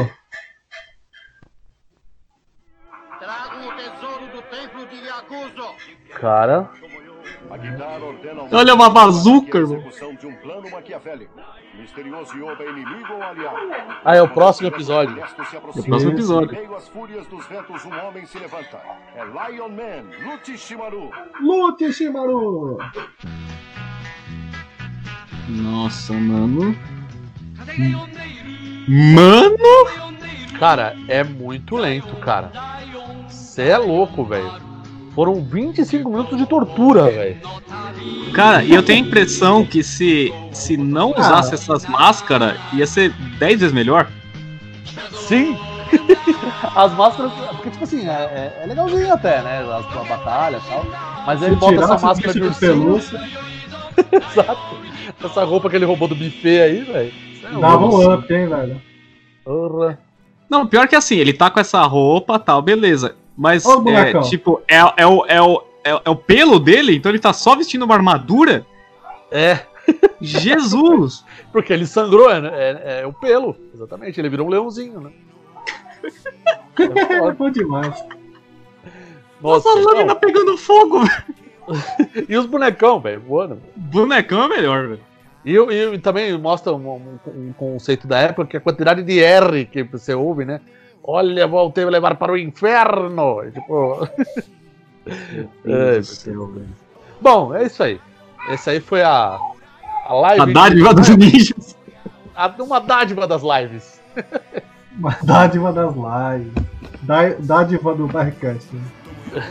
[3.18, 5.74] Trago o tesouro do templo de Yakuzo!
[6.20, 6.70] Cara,
[8.52, 9.82] Olha uma bazuca, irmão.
[13.44, 13.98] é?
[14.04, 15.18] Ah, é o próximo episódio.
[15.20, 15.24] É
[15.80, 16.56] o próximo episódio.
[19.16, 19.24] É.
[21.40, 22.78] Lute, Shimaru.
[25.48, 26.76] Nossa, mano.
[28.88, 30.06] Mano!
[30.58, 32.50] Cara, é muito lento, cara.
[33.28, 34.50] Você é louco, velho.
[35.16, 37.38] Foram 25 minutos de tortura, velho.
[38.34, 41.54] Cara, e eu tenho a impressão que se, se não usasse Ah.
[41.54, 44.06] essas máscaras, ia ser 10 vezes melhor.
[45.12, 45.56] Sim!
[46.76, 47.32] As máscaras.
[47.32, 49.60] Porque, tipo assim, é, é- é legalzinho até, né?
[49.60, 50.86] As, a batalha e tal.
[51.26, 52.72] Mas ele Se bota essa máscara de ursinho.
[52.72, 53.20] pelúcia,
[54.12, 54.76] Exato.
[55.24, 57.12] Essa roupa que ele roubou do buffet aí, velho.
[57.32, 58.82] Isso é dava um up, hein, velho.
[59.44, 59.98] Porra.
[60.50, 63.16] Não, pior que assim, ele tá com essa roupa tal, beleza.
[63.36, 67.10] Mas, o é, tipo, é, é, o, é, o, é, é o pelo dele, então
[67.12, 68.66] ele tá só vestindo uma armadura?
[69.30, 69.60] É.
[70.20, 71.24] Jesus!
[71.52, 73.54] Porque ele sangrou, é, é, é o pelo.
[73.74, 75.10] Exatamente, ele virou um leãozinho, né?
[76.78, 78.04] É bom demais.
[79.40, 80.16] Nossa, Essa lâmina não.
[80.16, 81.24] pegando fogo, velho.
[82.28, 83.60] E os bonecão, velho, voando.
[83.74, 85.00] Bonecão é melhor, velho.
[85.44, 87.18] E, e- e também mostra um, um-
[87.48, 90.60] um conceito da época que a quantidade de R que você ouve, né?
[91.05, 93.43] Olha, voltei a levar para o inferno.
[93.43, 94.07] E, Tipo.
[95.65, 95.99] É,
[97.19, 97.99] Bom, é isso aí.
[98.49, 99.37] Essa aí foi a,
[100.05, 100.41] a live.
[100.41, 101.77] A dádiva dos ninjas.
[102.35, 103.99] A- uma dádiva das lives.
[104.97, 106.53] Uma dádiva das lives.
[107.03, 108.67] Dá- Dádiva do Barricast.
[108.73, 108.81] né?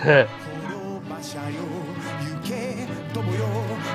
[0.07, 0.27] É.
[1.09, 1.57] 馬車よ
[2.43, 3.45] 行け友よ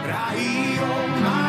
[0.07, 0.37] ライ
[0.79, 1.48] オ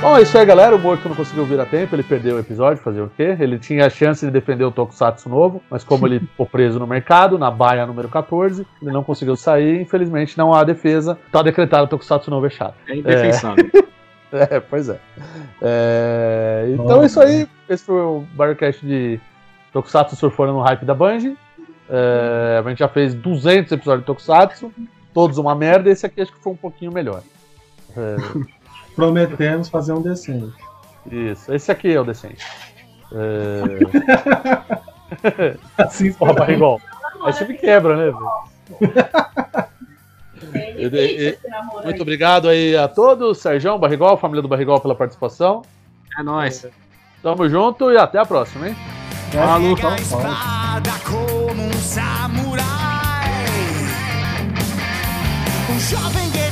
[0.00, 0.76] Bom, é isso aí, galera.
[0.76, 3.36] O Morto não conseguiu vir a tempo, ele perdeu o episódio, fazer o quê?
[3.40, 6.86] Ele tinha a chance de defender o Tokusatsu novo, mas como ele ficou preso no
[6.86, 11.18] mercado, na baia número 14, ele não conseguiu sair, infelizmente não há defesa.
[11.32, 12.76] Tá decretado o Tokusatsu novo é chato.
[12.86, 13.68] É indefensável.
[14.32, 15.00] É, pois é.
[15.60, 17.48] É, Então é isso aí.
[17.68, 19.20] Esse foi o Barcast de
[19.72, 21.36] Tokusatsu surfando no hype da Bungie.
[21.90, 24.72] É, a gente já fez 200 episódios de Tokusatsu,
[25.12, 25.90] todos uma merda.
[25.90, 27.20] Esse aqui acho que foi um pouquinho melhor.
[27.96, 28.16] É,
[28.98, 30.52] Prometemos fazer um decente.
[31.08, 32.44] isso, esse aqui é o decente.
[33.12, 33.62] É...
[35.78, 36.80] Assim, Ó, barrigol.
[37.22, 38.28] Aí você me quebra, né, velho?
[40.76, 41.38] E- e- e-
[41.84, 45.62] Muito obrigado aí a todos, Sérgio, Barrigol, família do Barrigol pela participação.
[46.18, 46.66] É nóis.
[47.22, 48.76] Tamo junto e até a próxima, hein?
[49.30, 52.66] Falou, espada como um samurai.
[55.70, 56.47] Um jovem guerreiro